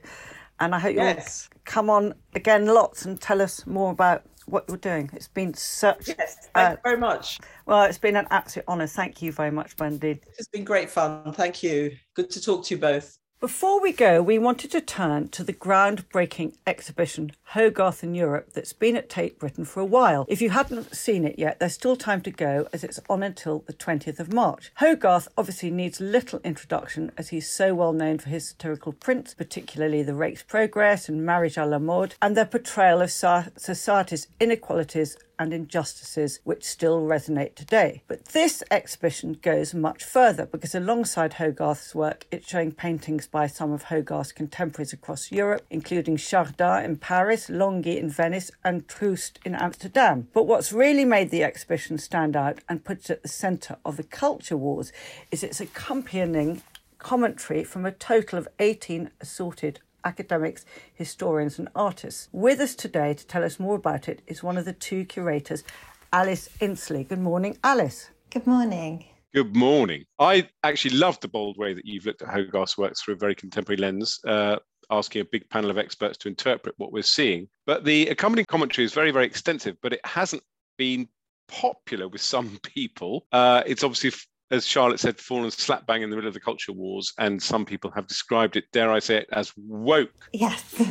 and 0.59 0.75
I 0.75 0.79
hope 0.79 0.93
you'll 0.95 1.05
Yes. 1.05 1.49
come 1.63 1.89
on 1.89 2.13
again 2.35 2.65
lots 2.65 3.05
and 3.05 3.19
tell 3.21 3.41
us 3.41 3.65
more 3.65 3.89
about 3.91 4.21
what 4.45 4.65
you're 4.67 4.77
doing. 4.77 5.09
It's 5.13 5.27
been 5.27 5.53
such 5.53 6.09
Yes, 6.09 6.49
uh, 6.55 6.59
thank 6.65 6.77
you 6.77 6.81
very 6.83 6.97
much. 6.97 7.39
well, 7.65 7.83
it's 7.83 7.97
been 7.97 8.15
an 8.15 8.27
absolute 8.29 8.65
honour. 8.67 8.87
Thank 8.87 9.21
you 9.21 9.31
very 9.31 9.51
much, 9.51 9.75
Bernardine. 9.75 10.19
It's 10.37 10.47
been 10.47 10.63
great 10.63 10.89
fun. 10.89 11.33
Thank 11.33 11.63
you. 11.63 11.91
Good 12.15 12.29
to 12.31 12.41
talk 12.41 12.65
to 12.65 12.75
you 12.75 12.81
both. 12.81 13.17
Before 13.39 13.81
we 13.81 13.91
go, 13.91 14.21
we 14.21 14.39
wanted 14.39 14.71
to 14.71 14.79
turn 14.79 15.27
to 15.29 15.43
the 15.43 15.51
groundbreaking 15.51 16.55
exhibition 16.65 17.31
Hogarth 17.53 18.03
in 18.03 18.15
Europe 18.15 18.53
that's 18.53 18.73
been 18.73 18.97
at 18.97 19.09
Tate 19.09 19.37
Britain 19.37 19.63
for 19.63 19.79
a 19.79 19.85
while. 19.85 20.25
If 20.27 20.41
you 20.41 20.49
haven't 20.49 20.95
seen 20.95 21.23
it 21.23 21.37
yet, 21.37 21.59
there's 21.59 21.75
still 21.75 21.95
time 21.95 22.21
to 22.21 22.31
go 22.31 22.67
as 22.73 22.83
it's 22.83 22.99
on 23.07 23.21
until 23.21 23.59
the 23.67 23.73
20th 23.73 24.19
of 24.19 24.33
March. 24.33 24.71
Hogarth 24.77 25.27
obviously 25.37 25.69
needs 25.69 26.01
little 26.01 26.39
introduction 26.43 27.11
as 27.15 27.29
he's 27.29 27.47
so 27.47 27.75
well 27.75 27.93
known 27.93 28.17
for 28.17 28.29
his 28.29 28.49
satirical 28.49 28.91
prints, 28.91 29.35
particularly 29.35 30.01
The 30.01 30.15
Rake's 30.15 30.41
Progress 30.41 31.07
and 31.07 31.23
Marriage 31.23 31.55
à 31.55 31.69
la 31.69 31.77
Mode, 31.77 32.15
and 32.23 32.35
their 32.35 32.45
portrayal 32.45 33.03
of 33.03 33.11
society's 33.11 34.27
inequalities 34.39 35.15
and 35.39 35.51
injustices 35.51 36.39
which 36.43 36.63
still 36.63 37.01
resonate 37.01 37.55
today. 37.55 38.03
But 38.07 38.25
this 38.25 38.63
exhibition 38.69 39.39
goes 39.41 39.73
much 39.73 40.03
further 40.03 40.45
because 40.45 40.75
alongside 40.75 41.33
Hogarth's 41.33 41.95
work, 41.95 42.25
it's 42.31 42.47
showing 42.47 42.71
paintings 42.71 43.27
by 43.27 43.47
some 43.47 43.73
of 43.73 43.83
Hogarth's 43.83 44.31
contemporaries 44.31 44.93
across 44.93 45.31
Europe, 45.31 45.65
including 45.69 46.17
Chardin 46.17 46.85
in 46.85 46.97
Paris, 46.97 47.42
Longhi 47.47 47.97
in 47.97 48.09
Venice, 48.09 48.51
and 48.63 48.87
Troost 48.87 49.39
in 49.45 49.55
Amsterdam. 49.55 50.27
But 50.33 50.47
what's 50.47 50.73
really 50.73 51.05
made 51.05 51.29
the 51.29 51.43
exhibition 51.43 51.97
stand 51.97 52.35
out 52.35 52.59
and 52.67 52.83
puts 52.83 53.09
it 53.09 53.13
at 53.13 53.23
the 53.23 53.29
centre 53.29 53.77
of 53.85 53.97
the 53.97 54.03
culture 54.03 54.57
wars 54.57 54.91
is 55.31 55.43
its 55.43 55.59
accompanying 55.59 56.61
commentary 56.97 57.63
from 57.63 57.85
a 57.85 57.91
total 57.91 58.39
of 58.39 58.47
18 58.59 59.11
assorted 59.21 59.79
academics, 60.05 60.65
historians, 60.93 61.59
and 61.59 61.69
artists. 61.75 62.29
With 62.31 62.59
us 62.59 62.75
today 62.75 63.13
to 63.13 63.25
tell 63.25 63.43
us 63.43 63.59
more 63.59 63.75
about 63.75 64.09
it 64.09 64.21
is 64.27 64.43
one 64.43 64.57
of 64.57 64.65
the 64.65 64.73
two 64.73 65.05
curators, 65.05 65.63
Alice 66.11 66.49
Insley. 66.59 67.07
Good 67.07 67.21
morning, 67.21 67.57
Alice. 67.63 68.09
Good 68.29 68.47
morning. 68.47 69.05
Good 69.33 69.55
morning. 69.55 70.05
I 70.19 70.47
actually 70.63 70.95
love 70.95 71.19
the 71.19 71.27
bold 71.27 71.57
way 71.57 71.73
that 71.73 71.85
you've 71.85 72.05
looked 72.05 72.21
at 72.21 72.29
Hogarth's 72.29 72.77
works 72.77 73.01
through 73.01 73.15
a 73.15 73.17
very 73.17 73.33
contemporary 73.33 73.77
lens, 73.77 74.19
uh, 74.27 74.57
asking 74.89 75.21
a 75.21 75.25
big 75.25 75.49
panel 75.49 75.69
of 75.69 75.77
experts 75.77 76.17
to 76.19 76.27
interpret 76.27 76.75
what 76.77 76.91
we're 76.91 77.03
seeing. 77.03 77.47
But 77.65 77.83
the 77.85 78.07
accompanying 78.07 78.45
commentary 78.45 78.85
is 78.85 78.93
very, 78.93 79.11
very 79.11 79.25
extensive, 79.25 79.75
but 79.81 79.93
it 79.93 80.05
hasn't 80.05 80.43
been 80.77 81.07
popular 81.47 82.07
with 82.07 82.21
some 82.21 82.59
people. 82.63 83.25
Uh, 83.31 83.63
it's 83.65 83.83
obviously, 83.83 84.11
as 84.51 84.65
Charlotte 84.65 84.99
said, 84.99 85.17
fallen 85.19 85.51
slap 85.51 85.85
bang 85.87 86.01
in 86.01 86.09
the 86.09 86.15
middle 86.15 86.27
of 86.27 86.33
the 86.33 86.39
culture 86.39 86.73
wars, 86.73 87.13
and 87.19 87.41
some 87.41 87.65
people 87.65 87.91
have 87.91 88.07
described 88.07 88.55
it, 88.55 88.65
dare 88.71 88.91
I 88.91 88.99
say 88.99 89.17
it, 89.17 89.27
as 89.31 89.51
woke 89.57 90.29
Yes. 90.33 90.81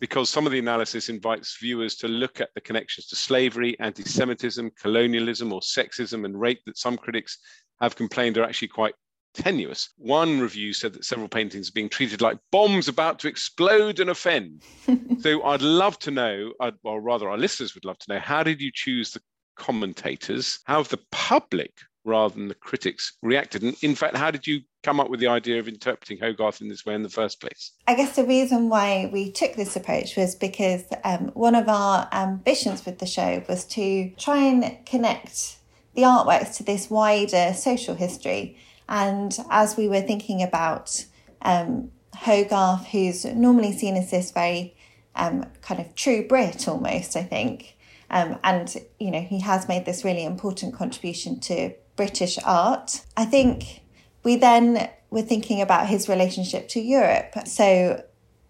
because 0.00 0.30
some 0.30 0.46
of 0.46 0.52
the 0.52 0.58
analysis 0.58 1.08
invites 1.08 1.58
viewers 1.60 1.94
to 1.96 2.08
look 2.08 2.40
at 2.40 2.50
the 2.54 2.60
connections 2.60 3.06
to 3.08 3.16
slavery, 3.16 3.78
anti 3.80 4.02
Semitism, 4.02 4.70
colonialism, 4.80 5.52
or 5.52 5.60
sexism 5.60 6.24
and 6.24 6.40
rape 6.40 6.60
that 6.66 6.78
some 6.78 6.96
critics 6.96 7.38
have 7.80 7.96
complained 7.96 8.36
are 8.38 8.44
actually 8.44 8.68
quite 8.68 8.94
tenuous. 9.34 9.90
One 9.96 10.40
review 10.40 10.72
said 10.72 10.92
that 10.94 11.04
several 11.04 11.28
paintings 11.28 11.68
are 11.68 11.72
being 11.72 11.88
treated 11.88 12.20
like 12.20 12.38
bombs 12.50 12.88
about 12.88 13.18
to 13.20 13.28
explode 13.28 14.00
and 14.00 14.10
offend. 14.10 14.62
so 15.20 15.42
I'd 15.44 15.62
love 15.62 15.98
to 16.00 16.10
know, 16.10 16.52
I'd, 16.60 16.74
or 16.82 17.00
rather, 17.00 17.28
our 17.28 17.38
listeners 17.38 17.74
would 17.74 17.84
love 17.84 17.98
to 17.98 18.12
know, 18.12 18.20
how 18.20 18.42
did 18.42 18.60
you 18.60 18.70
choose 18.72 19.12
the 19.12 19.20
commentators? 19.56 20.60
How 20.64 20.78
have 20.78 20.88
the 20.88 21.00
public 21.12 21.72
rather 22.04 22.34
than 22.34 22.48
the 22.48 22.54
critics 22.54 23.16
reacted. 23.22 23.62
And 23.62 23.76
in 23.82 23.94
fact, 23.94 24.16
how 24.16 24.30
did 24.30 24.46
you 24.46 24.60
come 24.82 25.00
up 25.00 25.10
with 25.10 25.20
the 25.20 25.26
idea 25.26 25.58
of 25.58 25.68
interpreting 25.68 26.18
Hogarth 26.18 26.60
in 26.60 26.68
this 26.68 26.86
way 26.86 26.94
in 26.94 27.02
the 27.02 27.08
first 27.08 27.40
place? 27.40 27.72
I 27.86 27.94
guess 27.94 28.16
the 28.16 28.24
reason 28.24 28.68
why 28.68 29.10
we 29.12 29.30
took 29.30 29.54
this 29.54 29.76
approach 29.76 30.16
was 30.16 30.34
because 30.34 30.84
um, 31.04 31.30
one 31.34 31.54
of 31.54 31.68
our 31.68 32.08
ambitions 32.12 32.84
with 32.84 32.98
the 32.98 33.06
show 33.06 33.44
was 33.48 33.64
to 33.66 34.10
try 34.18 34.38
and 34.38 34.84
connect 34.86 35.56
the 35.94 36.02
artworks 36.02 36.56
to 36.56 36.62
this 36.62 36.88
wider 36.88 37.52
social 37.54 37.94
history. 37.94 38.58
And 38.90 39.38
as 39.50 39.76
we 39.76 39.88
were 39.88 40.02
thinking 40.02 40.42
about 40.42 41.06
um, 41.42 41.92
Hogarth, 42.16 42.86
who's 42.88 43.24
normally 43.24 43.72
seen 43.72 43.96
as 43.96 44.10
this 44.10 44.32
very 44.32 44.74
um, 45.14 45.46
kind 45.62 45.80
of 45.80 45.94
true 45.94 46.26
Brit 46.26 46.68
almost, 46.68 47.16
I 47.16 47.22
think. 47.22 47.76
Um, 48.10 48.38
and, 48.42 48.76
you 48.98 49.12
know, 49.12 49.20
he 49.20 49.40
has 49.40 49.68
made 49.68 49.86
this 49.86 50.04
really 50.04 50.24
important 50.24 50.74
contribution 50.74 51.38
to 51.40 51.72
British 51.94 52.38
art. 52.44 53.02
I 53.16 53.24
think 53.24 53.82
we 54.24 54.34
then 54.36 54.90
were 55.10 55.22
thinking 55.22 55.62
about 55.62 55.86
his 55.86 56.08
relationship 56.08 56.68
to 56.70 56.80
Europe. 56.80 57.46
So, 57.46 58.02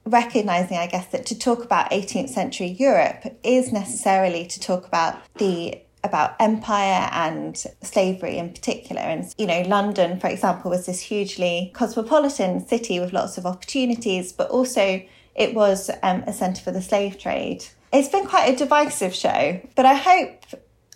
recognizing, 0.07 0.79
I 0.79 0.87
guess, 0.87 1.07
that 1.09 1.26
to 1.26 1.38
talk 1.38 1.62
about 1.62 1.90
18th 1.90 2.31
century 2.31 2.68
Europe 2.68 3.38
is 3.44 3.70
necessarily 3.70 4.46
to 4.46 4.59
talk 4.59 4.87
about 4.87 5.20
the 5.37 5.83
about 6.03 6.35
empire 6.41 7.09
and 7.13 7.57
slavery 7.83 8.39
in 8.39 8.51
particular. 8.51 9.03
And, 9.03 9.33
you 9.37 9.47
know, 9.47 9.63
London, 9.63 10.19
for 10.19 10.29
example, 10.29 10.71
was 10.71 10.87
this 10.87 11.01
hugely 11.01 11.71
cosmopolitan 11.75 12.67
city 12.67 12.99
with 13.01 13.13
lots 13.13 13.37
of 13.37 13.47
opportunities, 13.47 14.33
but 14.33 14.51
also 14.51 15.03
it 15.35 15.55
was 15.55 15.91
um, 16.03 16.23
a 16.27 16.33
centre 16.33 16.63
for 16.63 16.71
the 16.71 16.83
slave 16.83 17.19
trade. 17.19 17.65
It's 17.93 18.09
been 18.09 18.27
quite 18.27 18.55
a 18.55 18.57
divisive 18.57 19.15
show, 19.15 19.61
but 19.75 19.85
I 19.85 19.95
hope, 19.95 20.45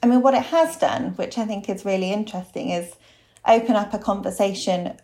I 0.03 0.07
mean, 0.07 0.23
what 0.23 0.35
it 0.35 0.45
has 0.45 0.77
done, 0.77 1.11
which 1.17 1.39
I 1.39 1.45
think 1.45 1.69
is 1.69 1.85
really 1.85 2.13
interesting, 2.13 2.71
is 2.71 2.95
open 3.47 3.77
up 3.77 3.93
a 3.93 3.99
conversation 3.99 4.97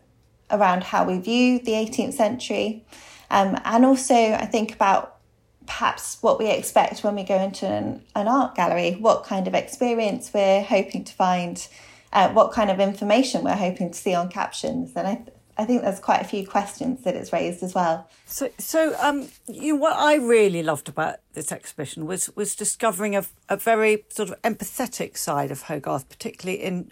around 0.50 0.84
how 0.84 1.04
we 1.04 1.18
view 1.18 1.58
the 1.58 1.72
18th 1.72 2.14
century. 2.14 2.84
Um, 3.30 3.58
and 3.64 3.84
also, 3.84 4.14
I 4.14 4.46
think 4.46 4.72
about 4.74 5.19
perhaps 5.66 6.18
what 6.22 6.38
we 6.38 6.50
expect 6.50 7.04
when 7.04 7.14
we 7.14 7.22
go 7.22 7.36
into 7.36 7.66
an, 7.66 8.02
an 8.16 8.28
art 8.28 8.54
gallery, 8.54 8.92
what 8.92 9.24
kind 9.24 9.46
of 9.46 9.54
experience 9.54 10.30
we're 10.32 10.62
hoping 10.62 11.04
to 11.04 11.12
find, 11.12 11.68
uh, 12.12 12.28
what 12.30 12.52
kind 12.52 12.70
of 12.70 12.80
information 12.80 13.44
we're 13.44 13.54
hoping 13.54 13.90
to 13.90 13.98
see 13.98 14.14
on 14.14 14.28
captions. 14.28 14.92
And 14.96 15.06
I, 15.06 15.22
I 15.58 15.64
think 15.64 15.82
there's 15.82 16.00
quite 16.00 16.22
a 16.22 16.24
few 16.24 16.46
questions 16.46 17.02
that 17.02 17.14
it's 17.14 17.32
raised 17.32 17.62
as 17.62 17.74
well. 17.74 18.08
So, 18.26 18.50
so 18.58 18.96
um, 19.00 19.28
you 19.46 19.74
know, 19.74 19.80
what 19.80 19.92
I 19.92 20.14
really 20.14 20.62
loved 20.62 20.88
about 20.88 21.16
this 21.34 21.52
exhibition 21.52 22.06
was 22.06 22.34
was 22.34 22.56
discovering 22.56 23.14
a, 23.14 23.24
a 23.48 23.56
very 23.56 24.04
sort 24.08 24.30
of 24.30 24.40
empathetic 24.42 25.18
side 25.18 25.50
of 25.50 25.62
Hogarth, 25.62 26.08
particularly 26.08 26.62
in 26.62 26.90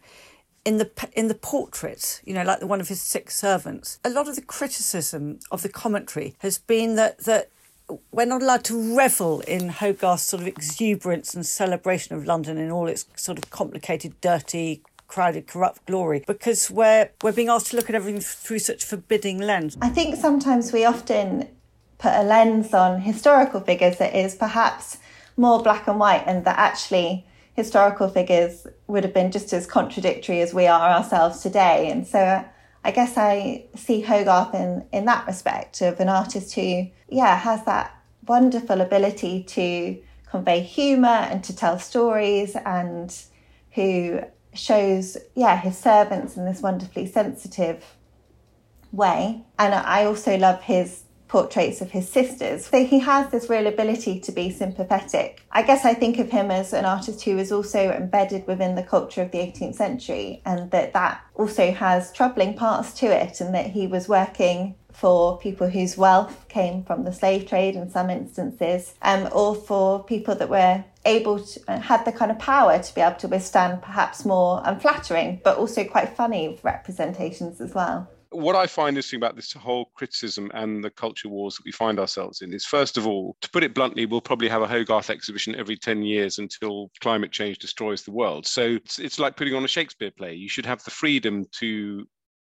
in 0.64 0.76
the 0.76 0.90
in 1.14 1.28
the 1.28 1.35
portraits, 1.35 2.20
you 2.26 2.35
know, 2.35 2.42
like 2.42 2.61
the 2.61 2.66
one 2.66 2.81
of 2.81 2.88
his 2.88 3.00
six 3.00 3.35
servants. 3.35 3.98
A 4.04 4.11
lot 4.11 4.28
of 4.28 4.37
the 4.37 4.42
criticism 4.42 5.38
of 5.50 5.62
the 5.62 5.70
commentary 5.70 6.35
has 6.40 6.59
been 6.59 6.94
that 6.96 7.24
that 7.24 7.48
we're 8.12 8.27
not 8.27 8.42
allowed 8.42 8.64
to 8.64 8.96
revel 8.96 9.40
in 9.40 9.68
Hogarth's 9.68 10.24
sort 10.24 10.42
of 10.42 10.48
exuberance 10.48 11.35
and 11.35 11.44
celebration 11.44 12.16
of 12.16 12.27
London 12.27 12.59
in 12.59 12.70
all 12.70 12.87
its 12.87 13.07
sort 13.16 13.38
of 13.38 13.51
complicated, 13.51 14.20
dirty, 14.20 14.83
crowded, 15.07 15.46
corrupt 15.46 15.85
glory 15.87 16.22
because 16.27 16.70
we're 16.70 17.11
we're 17.22 17.33
being 17.33 17.48
asked 17.48 17.68
to 17.68 17.77
look 17.77 17.88
at 17.88 17.94
everything 17.94 18.20
through 18.20 18.59
such 18.59 18.85
forbidding 18.85 19.38
lens. 19.38 19.77
I 19.81 19.88
think 19.88 20.16
sometimes 20.16 20.72
we 20.72 20.85
often 20.85 21.48
put 21.98 22.12
a 22.12 22.22
lens 22.22 22.74
on 22.74 23.01
historical 23.01 23.61
figures 23.61 23.96
that 23.98 24.14
is 24.14 24.35
perhaps 24.35 24.98
more 25.37 25.62
black 25.62 25.88
and 25.88 25.98
white, 25.98 26.24
and 26.27 26.44
that 26.44 26.59
actually 26.59 27.24
historical 27.55 28.09
figures 28.09 28.66
would 28.87 29.03
have 29.03 29.14
been 29.14 29.33
just 29.33 29.53
as 29.53 29.66
contradictory 29.66 30.40
as 30.40 30.55
we 30.55 30.66
are 30.66 30.90
ourselves 30.90 31.40
today. 31.40 31.90
And 31.90 32.07
so 32.07 32.44
I 32.88 32.90
guess 32.90 33.18
I 33.18 33.66
see 33.74 34.01
Hogarth 34.01 34.55
in 34.55 34.87
in 34.94 35.05
that 35.05 35.27
respect 35.27 35.83
of 35.83 36.01
an 36.01 36.09
artist 36.09 36.55
who, 36.55 36.87
yeah, 37.11 37.37
has 37.37 37.62
that 37.66 37.94
wonderful 38.27 38.81
ability 38.81 39.42
to 39.42 39.98
convey 40.31 40.61
humour 40.61 41.18
and 41.31 41.44
to 41.44 41.55
tell 41.55 41.79
stories 41.79 42.57
and 42.64 43.14
who 43.72 44.22
shows, 44.55 45.18
yeah, 45.35 45.61
his 45.61 45.77
servants 45.77 46.38
in 46.38 46.46
this 46.46 46.62
wonderfully 46.62 47.05
sensitive 47.05 47.85
way. 48.90 49.42
And 49.59 49.74
I 49.74 50.07
also 50.07 50.38
love 50.38 50.62
his 50.62 51.03
portraits 51.28 51.80
of 51.80 51.90
his 51.90 52.08
sisters. 52.08 52.66
So 52.66 52.84
he 52.84 52.98
has 53.00 53.30
this 53.30 53.48
real 53.48 53.66
ability 53.66 54.20
to 54.20 54.32
be 54.32 54.50
sympathetic. 54.50 55.42
I 55.52 55.62
guess 55.62 55.84
I 55.84 55.94
think 55.94 56.18
of 56.18 56.30
him 56.30 56.50
as 56.50 56.72
an 56.72 56.84
artist 56.84 57.22
who 57.22 57.38
is 57.38 57.52
also 57.52 57.90
embedded 57.90 58.46
within 58.46 58.74
the 58.74 58.82
culture 58.82 59.22
of 59.22 59.30
the 59.30 59.38
18th 59.38 59.74
century 59.74 60.42
and 60.44 60.70
that 60.70 60.94
that 60.94 61.22
also 61.34 61.70
has 61.70 62.12
troubling 62.12 62.54
parts 62.54 62.92
to 62.94 63.06
it 63.06 63.40
and 63.40 63.54
that 63.54 63.66
he 63.66 63.86
was 63.86 64.08
working 64.08 64.74
for 64.92 65.38
people 65.38 65.68
whose 65.68 65.96
wealth 65.96 66.48
came 66.48 66.82
from 66.82 67.04
the 67.04 67.12
slave 67.12 67.46
trade 67.46 67.76
in 67.76 67.88
some 67.88 68.10
instances, 68.10 68.94
um, 69.02 69.28
or 69.32 69.54
for 69.54 70.02
people 70.02 70.34
that 70.34 70.48
were 70.48 70.82
able 71.04 71.38
to 71.38 71.60
uh, 71.68 71.78
had 71.78 72.04
the 72.04 72.10
kind 72.10 72.30
of 72.30 72.38
power 72.38 72.78
to 72.82 72.94
be 72.94 73.00
able 73.00 73.16
to 73.16 73.28
withstand 73.28 73.80
perhaps 73.80 74.24
more 74.24 74.60
unflattering 74.64 75.40
but 75.44 75.56
also 75.56 75.84
quite 75.84 76.08
funny 76.16 76.58
representations 76.62 77.60
as 77.60 77.72
well 77.74 78.08
what 78.30 78.56
I 78.56 78.66
find 78.66 78.96
interesting 78.96 79.18
about 79.18 79.36
this 79.36 79.52
whole 79.52 79.86
criticism 79.94 80.50
and 80.54 80.84
the 80.84 80.90
culture 80.90 81.28
wars 81.28 81.56
that 81.56 81.64
we 81.64 81.72
find 81.72 81.98
ourselves 81.98 82.42
in 82.42 82.52
is, 82.52 82.64
first 82.64 82.96
of 82.98 83.06
all, 83.06 83.36
to 83.40 83.50
put 83.50 83.64
it 83.64 83.74
bluntly, 83.74 84.06
we'll 84.06 84.20
probably 84.20 84.48
have 84.48 84.62
a 84.62 84.66
Hogarth 84.66 85.10
exhibition 85.10 85.54
every 85.54 85.76
10 85.76 86.02
years 86.02 86.38
until 86.38 86.90
climate 87.00 87.32
change 87.32 87.58
destroys 87.58 88.02
the 88.02 88.12
world. 88.12 88.46
So 88.46 88.62
it's, 88.62 88.98
it's 88.98 89.18
like 89.18 89.36
putting 89.36 89.54
on 89.54 89.64
a 89.64 89.68
Shakespeare 89.68 90.10
play. 90.10 90.34
You 90.34 90.48
should 90.48 90.66
have 90.66 90.84
the 90.84 90.90
freedom 90.90 91.46
to 91.60 92.06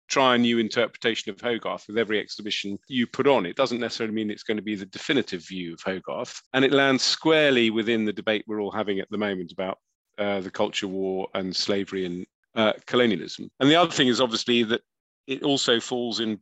try 0.08 0.34
a 0.34 0.38
new 0.38 0.58
interpretation 0.58 1.32
of 1.32 1.40
Hogarth 1.40 1.86
with 1.88 1.98
every 1.98 2.20
exhibition 2.20 2.78
you 2.88 3.06
put 3.06 3.26
on. 3.26 3.46
It 3.46 3.56
doesn't 3.56 3.80
necessarily 3.80 4.14
mean 4.14 4.30
it's 4.30 4.42
going 4.42 4.58
to 4.58 4.62
be 4.62 4.76
the 4.76 4.86
definitive 4.86 5.46
view 5.46 5.74
of 5.74 5.80
Hogarth. 5.80 6.40
And 6.52 6.64
it 6.64 6.72
lands 6.72 7.02
squarely 7.02 7.70
within 7.70 8.04
the 8.04 8.12
debate 8.12 8.44
we're 8.46 8.60
all 8.60 8.70
having 8.70 9.00
at 9.00 9.10
the 9.10 9.18
moment 9.18 9.50
about 9.50 9.78
uh, 10.18 10.40
the 10.40 10.50
culture 10.50 10.86
war 10.86 11.28
and 11.34 11.54
slavery 11.54 12.06
and 12.06 12.26
uh, 12.54 12.74
colonialism. 12.86 13.50
And 13.58 13.68
the 13.68 13.76
other 13.76 13.90
thing 13.90 14.08
is 14.08 14.20
obviously 14.20 14.62
that 14.64 14.82
it 15.26 15.42
also 15.42 15.80
falls 15.80 16.20
in 16.20 16.38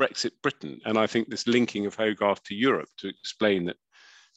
Brexit 0.00 0.32
Britain. 0.42 0.80
And 0.84 0.98
I 0.98 1.06
think 1.06 1.28
this 1.28 1.46
linking 1.46 1.86
of 1.86 1.94
Hogarth 1.94 2.42
to 2.44 2.54
Europe 2.54 2.88
to 2.98 3.08
explain 3.08 3.64
that 3.66 3.76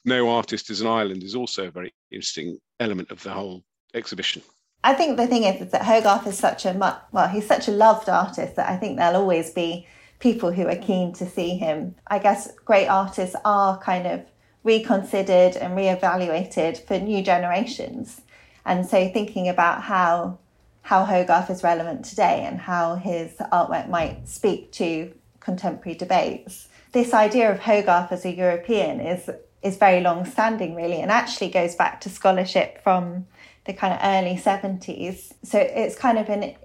no 0.05 0.29
artist 0.29 0.69
is 0.69 0.81
an 0.81 0.87
island 0.87 1.23
is 1.23 1.35
also 1.35 1.67
a 1.67 1.71
very 1.71 1.93
interesting 2.11 2.57
element 2.79 3.11
of 3.11 3.21
the 3.23 3.31
whole 3.31 3.63
exhibition. 3.93 4.41
I 4.83 4.93
think 4.93 5.17
the 5.17 5.27
thing 5.27 5.43
is, 5.43 5.61
is 5.61 5.71
that 5.71 5.83
Hogarth 5.83 6.25
is 6.25 6.37
such 6.37 6.65
a 6.65 7.01
well, 7.11 7.27
he's 7.27 7.47
such 7.47 7.67
a 7.67 7.71
loved 7.71 8.07
artist 8.07 8.55
that 8.55 8.69
I 8.69 8.77
think 8.77 8.97
there'll 8.97 9.19
always 9.21 9.51
be 9.51 9.87
people 10.19 10.51
who 10.51 10.67
are 10.67 10.75
keen 10.75 11.13
to 11.13 11.25
see 11.25 11.57
him. 11.57 11.95
I 12.07 12.19
guess 12.19 12.53
great 12.65 12.87
artists 12.87 13.35
are 13.43 13.77
kind 13.79 14.07
of 14.07 14.25
reconsidered 14.63 15.57
and 15.57 15.77
reevaluated 15.77 16.85
for 16.85 16.99
new 16.99 17.21
generations. 17.21 18.21
And 18.65 18.85
so 18.85 19.09
thinking 19.09 19.49
about 19.49 19.81
how 19.81 20.39
how 20.81 21.05
Hogarth 21.05 21.49
is 21.49 21.63
relevant 21.63 22.05
today 22.05 22.45
and 22.45 22.59
how 22.59 22.95
his 22.95 23.33
artwork 23.51 23.89
might 23.89 24.27
speak 24.27 24.71
to 24.73 25.13
contemporary 25.39 25.97
debates. 25.97 26.67
This 26.91 27.13
idea 27.13 27.51
of 27.51 27.59
Hogarth 27.59 28.11
as 28.11 28.25
a 28.25 28.31
European 28.31 28.99
is 28.99 29.29
is 29.61 29.75
very 29.77 29.99
long 29.99 30.25
standing 30.25 30.73
really 30.73 31.01
and 31.01 31.11
actually 31.11 31.49
goes 31.49 31.75
back 31.75 31.99
to 31.99 32.09
scholarship 32.09 32.81
from 32.81 33.27
the 33.65 33.73
kind 33.73 33.93
of 33.93 33.99
early 34.01 34.37
70s. 34.37 35.33
So 35.43 35.59
it's 35.59 35.95
kind 35.97 36.17
of 36.17 36.29
an 36.29 36.55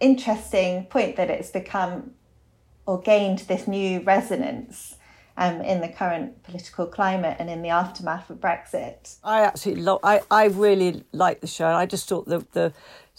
interesting 0.00 0.86
point 0.86 1.16
that 1.16 1.28
it's 1.28 1.50
become 1.50 2.12
or 2.86 3.00
gained 3.00 3.40
this 3.40 3.68
new 3.68 4.00
resonance 4.00 4.96
um, 5.36 5.60
in 5.62 5.80
the 5.80 5.88
current 5.88 6.42
political 6.42 6.86
climate 6.86 7.36
and 7.38 7.48
in 7.48 7.62
the 7.62 7.68
aftermath 7.68 8.30
of 8.30 8.38
Brexit. 8.38 9.16
I 9.22 9.42
absolutely 9.42 9.84
love. 9.84 10.00
I 10.02 10.20
I 10.30 10.46
really 10.46 11.04
like 11.12 11.40
the 11.40 11.46
show. 11.46 11.66
I 11.66 11.86
just 11.86 12.08
thought 12.08 12.26
the 12.26 12.44
the 12.52 12.72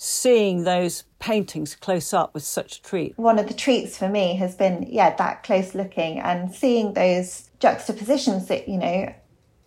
seeing 0.03 0.63
those 0.63 1.03
paintings 1.19 1.75
close 1.75 2.11
up 2.11 2.33
was 2.33 2.43
such 2.43 2.79
a 2.79 2.81
treat. 2.81 3.15
One 3.19 3.37
of 3.37 3.47
the 3.47 3.53
treats 3.53 3.99
for 3.99 4.09
me 4.09 4.35
has 4.37 4.55
been, 4.55 4.87
yeah, 4.89 5.15
that 5.17 5.43
close 5.43 5.75
looking 5.75 6.19
and 6.19 6.51
seeing 6.51 6.93
those 6.93 7.51
juxtapositions 7.59 8.47
that, 8.47 8.67
you 8.67 8.77
know, 8.77 9.13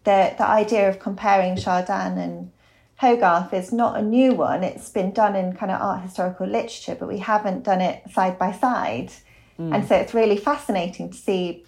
the, 0.03 0.35
the 0.37 0.45
idea 0.45 0.89
of 0.89 0.99
comparing 0.99 1.57
Chardin 1.57 2.19
and 2.19 2.51
Hogarth 2.97 3.55
is 3.55 3.73
not 3.73 3.97
a 3.97 4.03
new 4.03 4.35
one. 4.35 4.65
It's 4.65 4.89
been 4.89 5.13
done 5.13 5.37
in 5.37 5.55
kind 5.55 5.71
of 5.71 5.81
art 5.81 6.03
historical 6.03 6.49
literature, 6.49 6.97
but 6.99 7.07
we 7.07 7.19
haven't 7.19 7.63
done 7.63 7.81
it 7.81 8.03
side 8.11 8.37
by 8.37 8.51
side. 8.51 9.13
Mm. 9.57 9.73
And 9.73 9.87
so 9.87 9.95
it's 9.95 10.15
really 10.15 10.37
fascinating 10.37 11.11
to 11.11 11.17
see 11.17 11.65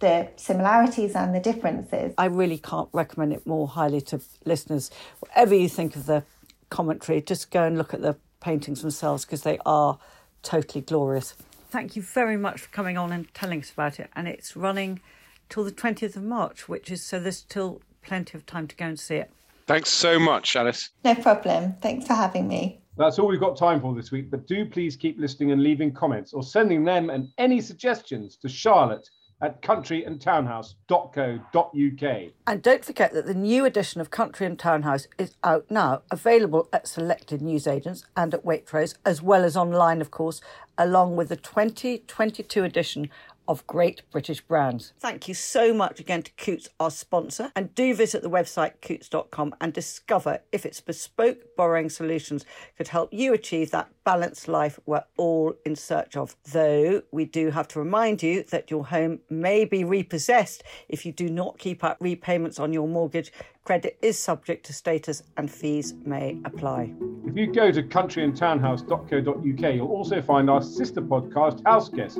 the 0.00 0.28
similarities 0.34 1.14
and 1.14 1.32
the 1.32 1.40
differences. 1.40 2.14
I 2.18 2.24
really 2.24 2.58
can't 2.58 2.88
recommend 2.92 3.32
it 3.32 3.46
more 3.46 3.68
highly 3.68 4.00
to 4.00 4.20
listeners. 4.44 4.90
Whatever 5.20 5.54
you 5.54 5.68
think 5.68 5.94
of 5.94 6.06
the 6.06 6.24
commentary, 6.70 7.20
just 7.20 7.50
go 7.50 7.64
and 7.64 7.76
look 7.78 7.94
at 7.94 8.02
the 8.02 8.16
paintings 8.40 8.82
themselves 8.82 9.24
because 9.24 9.42
they 9.42 9.58
are 9.66 9.98
totally 10.42 10.80
glorious. 10.80 11.34
Thank 11.70 11.96
you 11.96 12.02
very 12.02 12.36
much 12.36 12.60
for 12.62 12.68
coming 12.70 12.96
on 12.96 13.12
and 13.12 13.32
telling 13.34 13.60
us 13.60 13.70
about 13.70 14.00
it. 14.00 14.10
And 14.16 14.26
it's 14.26 14.56
running 14.56 15.00
till 15.48 15.64
the 15.64 15.72
20th 15.72 16.16
of 16.16 16.22
March, 16.22 16.68
which 16.68 16.90
is 16.90 17.02
so 17.02 17.20
there's 17.20 17.38
still 17.38 17.80
plenty 18.02 18.36
of 18.38 18.46
time 18.46 18.66
to 18.68 18.76
go 18.76 18.86
and 18.86 18.98
see 18.98 19.16
it. 19.16 19.30
Thanks 19.66 19.90
so 19.90 20.18
much, 20.18 20.56
Alice. 20.56 20.90
No 21.04 21.14
problem. 21.14 21.74
Thanks 21.82 22.06
for 22.06 22.14
having 22.14 22.48
me. 22.48 22.80
That's 22.96 23.18
all 23.18 23.28
we've 23.28 23.38
got 23.38 23.56
time 23.56 23.80
for 23.80 23.94
this 23.94 24.10
week, 24.10 24.30
but 24.30 24.46
do 24.46 24.64
please 24.64 24.96
keep 24.96 25.18
listening 25.18 25.52
and 25.52 25.62
leaving 25.62 25.92
comments 25.92 26.32
or 26.32 26.42
sending 26.42 26.84
them 26.84 27.10
and 27.10 27.28
any 27.38 27.60
suggestions 27.60 28.36
to 28.38 28.48
Charlotte 28.48 29.08
at 29.40 29.62
countryandtownhouse.co.uk. 29.62 32.32
And 32.46 32.62
don't 32.62 32.84
forget 32.84 33.12
that 33.12 33.26
the 33.26 33.34
new 33.34 33.64
edition 33.64 34.00
of 34.00 34.10
Country 34.10 34.46
and 34.46 34.58
Townhouse 34.58 35.06
is 35.16 35.36
out 35.44 35.70
now, 35.70 36.02
available 36.10 36.68
at 36.72 36.88
selected 36.88 37.40
newsagents 37.40 38.04
and 38.16 38.34
at 38.34 38.44
Waitrose, 38.44 38.96
as 39.04 39.22
well 39.22 39.44
as 39.44 39.56
online, 39.56 40.00
of 40.00 40.10
course, 40.10 40.40
along 40.76 41.14
with 41.16 41.28
the 41.28 41.36
2022 41.36 42.64
edition 42.64 43.10
of 43.48 43.66
great 43.66 44.02
British 44.10 44.42
brands. 44.42 44.92
Thank 45.00 45.26
you 45.26 45.34
so 45.34 45.72
much 45.72 45.98
again 45.98 46.22
to 46.22 46.30
Coutts, 46.32 46.68
our 46.78 46.90
sponsor, 46.90 47.50
and 47.56 47.74
do 47.74 47.94
visit 47.94 48.22
the 48.22 48.30
website 48.30 48.74
coutts.com 48.82 49.54
and 49.60 49.72
discover 49.72 50.40
if 50.52 50.66
its 50.66 50.80
bespoke 50.80 51.56
borrowing 51.56 51.88
solutions 51.88 52.44
could 52.76 52.88
help 52.88 53.12
you 53.12 53.32
achieve 53.32 53.70
that 53.70 53.90
balanced 54.04 54.48
life 54.48 54.78
we're 54.86 55.04
all 55.16 55.54
in 55.64 55.74
search 55.74 56.16
of. 56.16 56.36
Though 56.52 57.02
we 57.10 57.24
do 57.24 57.50
have 57.50 57.68
to 57.68 57.78
remind 57.78 58.22
you 58.22 58.44
that 58.44 58.70
your 58.70 58.84
home 58.86 59.20
may 59.30 59.64
be 59.64 59.82
repossessed 59.82 60.62
if 60.88 61.06
you 61.06 61.12
do 61.12 61.28
not 61.28 61.58
keep 61.58 61.82
up 61.82 61.96
repayments 62.00 62.58
on 62.58 62.72
your 62.72 62.86
mortgage. 62.86 63.32
Credit 63.64 63.98
is 64.02 64.18
subject 64.18 64.64
to 64.66 64.72
status 64.72 65.22
and 65.36 65.50
fees 65.50 65.94
may 66.04 66.38
apply. 66.44 66.92
If 67.26 67.36
you 67.36 67.52
go 67.52 67.70
to 67.70 67.82
countryandtownhouse.co.uk, 67.82 69.74
you'll 69.74 69.88
also 69.88 70.22
find 70.22 70.48
our 70.48 70.62
sister 70.62 71.02
podcast, 71.02 71.64
House 71.66 71.88
Guest 71.88 72.18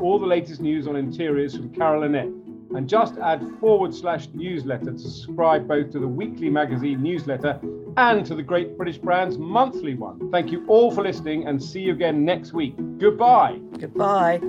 all 0.00 0.18
the 0.18 0.26
latest 0.26 0.60
news 0.60 0.86
on 0.86 0.96
interiors 0.96 1.56
from 1.56 1.72
Carol 1.72 2.04
Annette. 2.04 2.28
And 2.74 2.88
just 2.88 3.16
add 3.18 3.40
forward 3.60 3.94
slash 3.94 4.28
newsletter 4.34 4.92
to 4.92 4.98
subscribe 4.98 5.68
both 5.68 5.92
to 5.92 6.00
the 6.00 6.08
weekly 6.08 6.50
magazine 6.50 7.02
newsletter 7.02 7.60
and 7.96 8.26
to 8.26 8.34
the 8.34 8.42
Great 8.42 8.76
British 8.76 8.98
Brands 8.98 9.38
monthly 9.38 9.94
one. 9.94 10.30
Thank 10.32 10.50
you 10.50 10.64
all 10.66 10.90
for 10.90 11.02
listening 11.02 11.46
and 11.46 11.62
see 11.62 11.82
you 11.82 11.92
again 11.92 12.24
next 12.24 12.52
week. 12.52 12.74
Goodbye. 12.98 13.60
Goodbye. 13.78 14.40